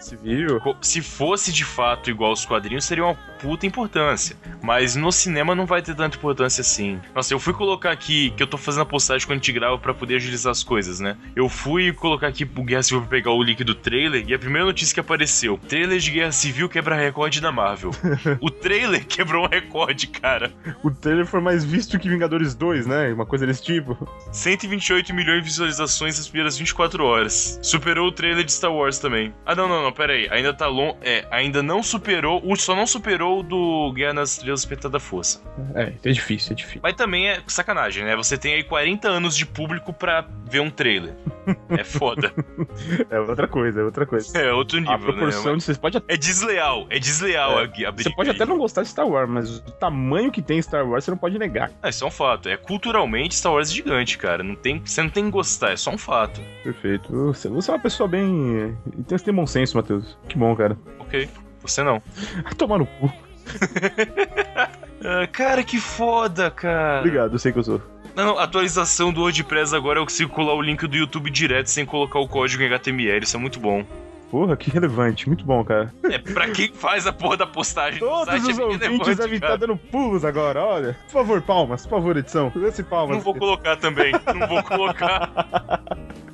civil. 0.00 0.60
Se 0.80 1.02
fosse 1.02 1.52
de 1.52 1.64
fato 1.64 2.10
igual 2.10 2.30
aos 2.30 2.44
quadrinhos, 2.46 2.84
seria 2.84 3.04
uma 3.04 3.16
puta 3.40 3.66
importância. 3.66 4.36
Mas 4.62 4.96
no 4.96 5.10
cinema 5.12 5.54
não 5.54 5.66
vai 5.66 5.80
ter 5.82 5.94
tanta 5.94 6.16
importância 6.16 6.60
assim. 6.60 7.00
Nossa, 7.14 7.32
eu 7.32 7.38
fui 7.38 7.52
colocar 7.52 7.90
aqui, 7.90 8.30
que 8.36 8.42
eu 8.42 8.46
tô 8.46 8.58
fazendo 8.58 8.82
a 8.82 8.86
postagem 8.86 9.26
quando 9.26 9.38
a 9.38 9.40
gente 9.40 9.52
grava 9.52 9.78
pra 9.78 9.94
poder 9.94 10.16
agilizar 10.16 10.50
as 10.50 10.62
coisas, 10.62 11.00
né? 11.00 11.16
Eu 11.34 11.48
fui 11.48 11.92
colocar 11.92 12.28
aqui 12.28 12.44
pro 12.44 12.62
Guerra 12.62 12.82
Civil 12.82 13.00
pra 13.02 13.10
pegar 13.10 13.32
o 13.32 13.42
link 13.42 13.62
do 13.64 13.74
trailer 13.74 14.24
e 14.26 14.34
a 14.34 14.38
primeira 14.38 14.66
notícia 14.66 14.94
que 14.94 15.00
apareceu: 15.00 15.58
trailer 15.68 15.98
de 15.98 16.10
Guerra 16.10 16.32
Civil 16.32 16.68
quebra 16.68 16.96
recorde 16.96 17.40
da 17.40 17.52
Marvel. 17.52 17.90
o 18.40 18.50
trailer 18.50 19.06
quebrou 19.06 19.44
um 19.44 19.48
recorde, 19.48 20.06
cara. 20.06 20.52
O 20.82 20.90
trailer 20.90 21.26
foi 21.26 21.40
mais 21.40 21.64
visto 21.64 21.98
que 21.98 22.08
Vingadores 22.08 22.54
2, 22.54 22.86
né? 22.86 23.12
Uma 23.12 23.26
coisa 23.26 23.46
desse 23.46 23.62
tipo. 23.62 24.08
128 24.32 25.14
milhões 25.14 25.42
de 25.42 25.48
visualizações 25.48 26.18
nas 26.18 26.28
primeiras 26.28 26.56
24 26.58 27.04
horas. 27.04 27.58
Superou 27.62 28.08
o 28.08 28.12
trailer 28.12 28.44
de 28.44 28.52
Star 28.52 28.72
Wars 28.72 28.98
também. 28.98 29.32
Ah, 29.46 29.54
não, 29.54 29.68
não, 29.68 29.82
não, 29.82 29.92
pera 29.92 30.12
aí. 30.12 30.28
Ainda 30.30 30.52
tá 30.52 30.66
longe. 30.66 30.96
É, 31.02 31.26
ainda 31.30 31.62
não 31.62 31.82
superou. 31.82 32.40
O 32.44 32.56
só 32.56 32.74
não 32.74 32.86
superou 32.86 33.27
ganhou 33.28 33.42
do 33.42 33.92
Guerra 33.92 34.14
nas 34.14 34.32
Estrelas 34.32 34.60
Despertar 34.60 34.90
da 34.90 34.98
Força. 35.00 35.40
É, 35.74 35.92
é 36.04 36.12
difícil, 36.12 36.52
é 36.52 36.54
difícil. 36.54 36.80
Mas 36.82 36.94
também 36.94 37.28
é 37.28 37.40
sacanagem, 37.46 38.04
né? 38.04 38.16
Você 38.16 38.36
tem 38.38 38.54
aí 38.54 38.62
40 38.64 39.08
anos 39.08 39.36
de 39.36 39.44
público 39.44 39.92
pra 39.92 40.24
ver 40.50 40.60
um 40.60 40.70
trailer. 40.70 41.14
É 41.70 41.84
foda. 41.84 42.32
É 43.10 43.18
outra 43.20 43.46
coisa, 43.48 43.80
é 43.80 43.84
outra 43.84 44.04
coisa. 44.06 44.36
É 44.38 44.52
outro 44.52 44.78
nível, 44.78 44.94
A 44.94 44.98
proporção 44.98 45.52
né? 45.52 45.58
de 45.58 45.64
vocês 45.64 45.78
pode. 45.78 46.02
É 46.08 46.16
desleal, 46.16 46.86
é 46.90 46.98
desleal 46.98 47.60
É. 47.60 47.64
aqui. 47.64 47.86
a 47.86 47.90
Você 47.90 48.10
pode 48.10 48.30
até 48.30 48.44
não 48.44 48.58
gostar 48.58 48.82
de 48.82 48.88
Star 48.88 49.06
Wars, 49.08 49.28
mas 49.28 49.58
o 49.58 49.62
tamanho 49.72 50.30
que 50.30 50.42
tem 50.42 50.60
Star 50.60 50.86
Wars 50.86 51.04
você 51.04 51.10
não 51.10 51.18
pode 51.18 51.38
negar. 51.38 51.70
Ah, 51.82 51.88
isso 51.88 52.04
é 52.04 52.06
um 52.06 52.10
fato. 52.10 52.48
É 52.48 52.56
culturalmente 52.56 53.34
Star 53.34 53.52
Wars 53.52 53.70
é 53.70 53.74
gigante, 53.74 54.18
cara. 54.18 54.42
Não 54.42 54.54
tem, 54.54 54.80
você 54.84 55.02
não 55.02 55.10
tem 55.10 55.24
que 55.24 55.30
gostar, 55.30 55.72
é 55.72 55.76
só 55.76 55.90
um 55.90 55.98
fato. 55.98 56.40
Perfeito. 56.62 57.10
Você, 57.26 57.48
você 57.48 57.70
é 57.70 57.74
uma 57.74 57.80
pessoa 57.80 58.08
bem. 58.08 58.76
Então 58.98 59.16
você 59.16 59.24
tem 59.24 59.34
bom 59.34 59.46
senso, 59.46 59.76
Matheus. 59.76 60.18
Que 60.28 60.36
bom, 60.36 60.54
cara. 60.54 60.76
Ok, 60.98 61.28
você 61.72 61.82
não. 61.82 62.02
Tomar 62.56 62.78
no 62.78 62.86
cu. 62.86 63.12
Ah, 65.04 65.26
cara, 65.28 65.62
que 65.62 65.78
foda, 65.78 66.50
cara. 66.50 67.00
Obrigado, 67.00 67.32
eu 67.34 67.38
sei 67.38 67.52
que 67.52 67.58
eu 67.58 67.64
sou. 67.64 67.82
Não, 68.14 68.38
atualização 68.38 69.12
do 69.12 69.20
WordPress 69.20 69.74
agora 69.74 70.00
eu 70.00 70.04
consigo 70.04 70.32
colar 70.32 70.54
o 70.54 70.60
link 70.60 70.84
do 70.86 70.96
YouTube 70.96 71.30
direto 71.30 71.68
sem 71.68 71.86
colocar 71.86 72.18
o 72.18 72.26
código 72.26 72.62
em 72.62 72.66
HTML. 72.66 73.22
Isso 73.22 73.36
é 73.36 73.40
muito 73.40 73.60
bom. 73.60 73.86
Porra, 74.30 74.56
que 74.56 74.70
relevante. 74.70 75.26
Muito 75.26 75.44
bom, 75.44 75.64
cara. 75.64 75.92
É 76.04 76.18
pra 76.18 76.50
quem 76.50 76.72
faz 76.72 77.06
a 77.06 77.12
porra 77.12 77.36
da 77.36 77.46
postagem 77.46 77.98
do 77.98 78.06
Todos 78.06 78.26
site 78.26 78.50
os 78.50 78.58
é 78.58 78.64
ouvintes 78.64 79.16
devem 79.16 79.36
estar 79.36 79.56
dando 79.56 79.76
pulos 79.76 80.24
agora, 80.24 80.62
olha. 80.62 80.96
Por 81.06 81.12
favor, 81.12 81.40
palmas. 81.40 81.86
Por 81.86 81.90
favor, 81.90 82.16
edição. 82.16 82.52
Lance 82.54 82.82
palmas. 82.82 83.16
Não 83.16 83.22
vou 83.22 83.34
colocar 83.34 83.76
também. 83.76 84.12
Não 84.12 84.46
vou 84.46 84.62
colocar. 84.62 85.30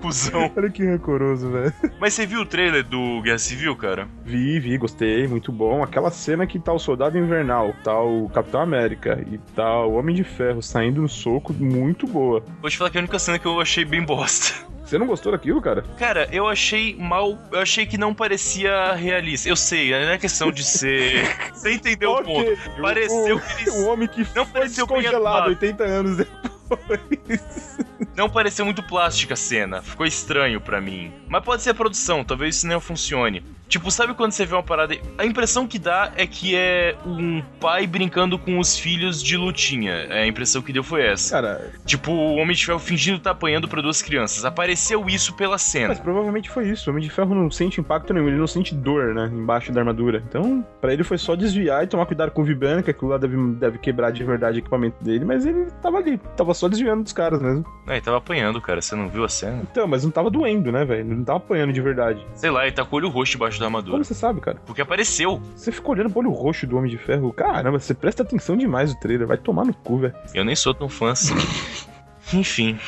Cusão. 0.00 0.50
Olha 0.56 0.70
que 0.70 0.84
rancoroso, 0.84 1.50
velho. 1.50 1.72
Mas 2.00 2.14
você 2.14 2.26
viu 2.26 2.40
o 2.40 2.46
trailer 2.46 2.84
do 2.84 3.20
Guerra 3.22 3.38
Civil, 3.38 3.74
cara? 3.76 4.08
Vi, 4.24 4.58
vi, 4.60 4.76
gostei, 4.78 5.26
muito 5.26 5.50
bom. 5.52 5.82
Aquela 5.82 6.10
cena 6.10 6.46
que 6.46 6.58
tá 6.58 6.72
o 6.72 6.78
Soldado 6.78 7.18
Invernal, 7.18 7.74
tá 7.84 8.00
o 8.00 8.28
Capitão 8.30 8.60
América 8.60 9.22
e 9.30 9.38
tá 9.54 9.84
o 9.84 9.94
Homem 9.94 10.14
de 10.14 10.24
Ferro 10.24 10.62
saindo 10.62 11.02
no 11.02 11.08
soco, 11.08 11.52
muito 11.52 12.06
boa. 12.06 12.42
Vou 12.60 12.70
te 12.70 12.76
falar 12.76 12.90
que 12.90 12.98
a 12.98 13.00
única 13.00 13.18
cena 13.18 13.38
que 13.38 13.46
eu 13.46 13.60
achei 13.60 13.84
bem 13.84 14.02
bosta. 14.02 14.66
Você 14.84 14.96
não 14.96 15.06
gostou 15.06 15.32
daquilo, 15.32 15.60
cara? 15.60 15.84
Cara, 15.98 16.26
eu 16.32 16.48
achei 16.48 16.96
mal. 16.96 17.38
Eu 17.52 17.60
achei 17.60 17.84
que 17.84 17.98
não 17.98 18.14
parecia 18.14 18.94
realista. 18.94 19.46
Eu 19.46 19.54
sei, 19.56 19.90
não 19.90 19.98
é 20.12 20.16
questão 20.16 20.50
de 20.50 20.64
ser. 20.64 21.26
Você 21.52 21.74
entendeu 21.74 22.10
o 22.10 22.14
Ok, 22.14 22.24
ponto? 22.56 22.80
Pareceu 22.80 23.36
o, 23.36 23.40
que 23.40 23.62
eles- 23.64 23.74
O 23.74 23.86
homem 23.88 24.08
que 24.08 24.20
Não 24.34 24.46
foi 24.46 24.60
pareceu 24.60 24.86
descongelado 24.86 25.26
atuado. 25.26 25.48
80 25.50 25.84
anos 25.84 26.16
depois. 26.16 27.77
Não 28.18 28.28
pareceu 28.28 28.64
muito 28.64 28.82
plástica 28.82 29.34
a 29.34 29.36
cena. 29.36 29.80
Ficou 29.80 30.04
estranho 30.04 30.60
pra 30.60 30.80
mim. 30.80 31.12
Mas 31.28 31.44
pode 31.44 31.62
ser 31.62 31.70
a 31.70 31.74
produção, 31.74 32.24
talvez 32.24 32.56
isso 32.56 32.66
não 32.66 32.80
funcione. 32.80 33.44
Tipo, 33.68 33.90
sabe 33.90 34.14
quando 34.14 34.32
você 34.32 34.46
vê 34.46 34.54
uma 34.54 34.62
parada. 34.62 34.96
A 35.18 35.26
impressão 35.26 35.66
que 35.66 35.78
dá 35.78 36.10
é 36.16 36.26
que 36.26 36.56
é 36.56 36.96
um 37.06 37.42
pai 37.60 37.86
brincando 37.86 38.38
com 38.38 38.58
os 38.58 38.78
filhos 38.78 39.22
de 39.22 39.36
lutinha. 39.36 39.92
É, 39.92 40.22
A 40.22 40.26
impressão 40.26 40.62
que 40.62 40.72
deu 40.72 40.82
foi 40.82 41.02
essa. 41.06 41.30
Cara, 41.40 41.70
Tipo, 41.84 42.10
o 42.12 42.36
Homem 42.36 42.56
de 42.56 42.64
Ferro 42.64 42.78
fingindo 42.78 43.18
estar 43.18 43.32
apanhando 43.32 43.68
pra 43.68 43.82
duas 43.82 44.00
crianças. 44.02 44.44
Apareceu 44.44 45.06
isso 45.08 45.34
pela 45.34 45.58
cena. 45.58 45.88
mas 45.88 46.00
provavelmente 46.00 46.48
foi 46.50 46.68
isso. 46.68 46.88
O 46.88 46.92
Homem 46.92 47.02
de 47.04 47.10
Ferro 47.10 47.34
não 47.34 47.50
sente 47.50 47.80
impacto 47.80 48.12
nenhum, 48.14 48.28
ele 48.28 48.36
não 48.38 48.46
sente 48.46 48.74
dor, 48.74 49.14
né? 49.14 49.30
Embaixo 49.32 49.70
da 49.72 49.80
armadura. 49.80 50.22
Então, 50.28 50.64
pra 50.80 50.92
ele 50.92 51.04
foi 51.04 51.18
só 51.18 51.34
desviar 51.36 51.84
e 51.84 51.86
tomar 51.86 52.06
cuidado 52.06 52.30
com 52.30 52.42
o 52.42 52.44
Vibana, 52.44 52.82
que 52.82 52.90
aquilo 52.90 53.10
lá 53.10 53.18
deve, 53.18 53.36
deve 53.54 53.78
quebrar 53.78 54.10
de 54.10 54.24
verdade 54.24 54.58
o 54.58 54.60
equipamento 54.60 55.02
dele, 55.04 55.24
mas 55.24 55.44
ele 55.44 55.66
tava 55.82 55.98
ali, 55.98 56.18
tava 56.36 56.54
só 56.54 56.68
desviando 56.68 57.02
dos 57.02 57.12
caras 57.12 57.40
mesmo. 57.42 57.64
Ah, 57.86 57.92
ele 57.92 58.00
tava 58.00 58.16
apanhando, 58.18 58.60
cara. 58.60 58.80
Você 58.80 58.94
não 58.96 59.08
viu 59.08 59.24
a 59.24 59.28
cena? 59.28 59.60
Então, 59.70 59.86
mas 59.86 60.04
não 60.04 60.10
tava 60.10 60.30
doendo, 60.30 60.72
né, 60.72 60.84
velho? 60.84 61.04
Não 61.04 61.24
tava 61.24 61.38
apanhando 61.38 61.72
de 61.72 61.80
verdade. 61.80 62.26
Sei 62.34 62.50
lá, 62.50 62.62
ele 62.64 62.72
tá 62.72 62.84
com 62.84 62.96
o 62.96 62.98
olho 62.98 63.08
roxo 63.08 63.36
debaixo 63.58 63.60
da 63.60 63.66
armadura. 63.66 63.92
Como 63.92 64.04
você 64.04 64.14
sabe, 64.14 64.40
cara? 64.40 64.58
Porque 64.64 64.80
apareceu. 64.80 65.40
Você 65.54 65.72
ficou 65.72 65.94
olhando 65.94 66.10
pro 66.10 66.20
olho 66.20 66.30
roxo 66.30 66.66
do 66.66 66.76
Homem 66.76 66.90
de 66.90 66.98
Ferro. 66.98 67.32
Caramba, 67.32 67.78
você 67.78 67.94
presta 67.94 68.22
atenção 68.22 68.56
demais 68.56 68.94
no 68.94 69.00
trailer. 69.00 69.26
Vai 69.26 69.36
tomar 69.36 69.64
no 69.64 69.74
cu, 69.74 69.98
velho. 69.98 70.14
Eu 70.34 70.44
nem 70.44 70.56
sou 70.56 70.72
tão 70.72 70.88
fã 70.88 71.12
assim. 71.12 71.34
Enfim. 72.32 72.78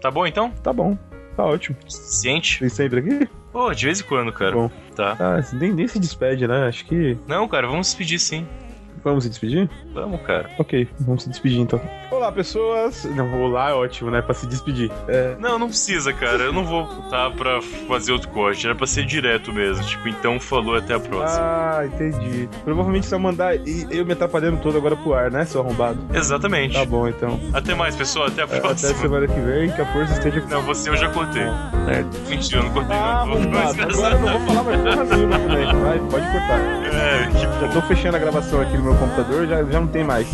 Tá 0.00 0.10
bom 0.10 0.26
então? 0.26 0.50
Tá 0.62 0.72
bom. 0.72 0.96
Tá 1.36 1.44
ótimo. 1.44 1.76
Suficiente? 1.86 2.58
Tem 2.58 2.68
sempre 2.68 3.00
aqui? 3.00 3.28
Pô, 3.52 3.72
de 3.72 3.86
vez 3.86 4.00
em 4.00 4.04
quando, 4.04 4.32
cara. 4.32 4.52
Bom. 4.52 4.70
Tá. 4.94 5.16
Ah, 5.18 5.40
nem, 5.54 5.72
nem 5.72 5.88
se 5.88 5.98
despede, 5.98 6.46
né? 6.46 6.66
Acho 6.66 6.84
que. 6.84 7.16
Não, 7.26 7.48
cara, 7.48 7.66
vamos 7.66 7.86
se 7.86 7.92
despedir 7.92 8.18
sim. 8.18 8.46
Vamos 9.04 9.24
se 9.24 9.30
despedir? 9.30 9.68
Vamos, 9.92 10.20
cara. 10.22 10.48
Ok, 10.58 10.88
vamos 11.00 11.24
se 11.24 11.28
despedir 11.28 11.58
então. 11.60 11.80
Olá, 12.10 12.30
pessoas. 12.30 13.04
Não, 13.16 13.42
olá 13.42 13.70
é 13.70 13.72
ótimo, 13.74 14.10
né? 14.12 14.22
Pra 14.22 14.32
se 14.32 14.46
despedir. 14.46 14.92
É. 15.08 15.34
Não, 15.40 15.58
não 15.58 15.66
precisa, 15.68 16.12
cara. 16.12 16.44
Eu 16.44 16.52
não 16.52 16.64
vou 16.64 16.86
botar 16.86 17.30
pra 17.32 17.60
fazer 17.88 18.12
outro 18.12 18.28
corte. 18.28 18.64
Era 18.64 18.76
pra 18.76 18.86
ser 18.86 19.04
direto 19.04 19.52
mesmo. 19.52 19.84
Tipo, 19.84 20.06
então 20.08 20.38
falou 20.38 20.76
até 20.76 20.94
a 20.94 21.00
próxima. 21.00 21.42
Ah, 21.42 21.84
entendi. 21.86 22.48
Provavelmente 22.64 23.06
você 23.06 23.10
vai 23.16 23.20
mandar 23.20 23.56
e- 23.56 23.86
eu 23.90 24.06
me 24.06 24.12
atrapalhando 24.12 24.58
todo 24.58 24.78
agora 24.78 24.94
pro 24.94 25.14
ar, 25.14 25.30
né, 25.32 25.44
seu 25.44 25.60
arrombado? 25.60 25.98
Exatamente. 26.14 26.74
Tá 26.74 26.84
bom, 26.84 27.08
então. 27.08 27.40
Até 27.52 27.74
mais, 27.74 27.96
pessoal. 27.96 28.26
Até 28.28 28.42
a 28.42 28.44
É, 28.44 28.46
Até 28.46 28.60
próxima. 28.60 28.94
semana 28.94 29.26
que 29.26 29.40
vem, 29.40 29.72
que 29.72 29.80
a 29.80 29.86
força 29.92 30.12
esteja 30.12 30.40
com 30.42 30.48
Não, 30.48 30.62
você 30.62 30.90
eu 30.90 30.96
já 30.96 31.08
cortei. 31.08 31.42
Certo. 31.86 32.28
Mentira, 32.28 32.60
eu 32.60 32.64
não 32.64 32.72
cortei 32.72 32.96
Ah, 32.96 33.24
não. 33.26 33.32
Tô 33.32 33.38
arrombado. 33.58 33.82
Agora 33.82 34.14
eu 34.14 34.20
não 34.20 34.38
vou 34.38 34.40
falar 34.54 34.62
mais 34.62 34.80
porra 34.82 35.04
nenhuma 35.16 35.38
também. 35.40 35.66
Vai, 35.82 35.98
pode 35.98 36.26
cortar. 36.30 36.60
É, 36.92 37.26
que 37.32 37.62
Já 37.62 37.68
tô 37.72 37.82
fechando 37.82 38.16
a 38.16 38.20
gravação 38.20 38.60
aqui 38.60 38.76
no 38.76 38.82
meu 38.84 38.91
computador, 38.96 39.46
já, 39.46 39.62
já 39.64 39.80
não 39.80 39.88
tem 39.88 40.04
mais. 40.04 40.26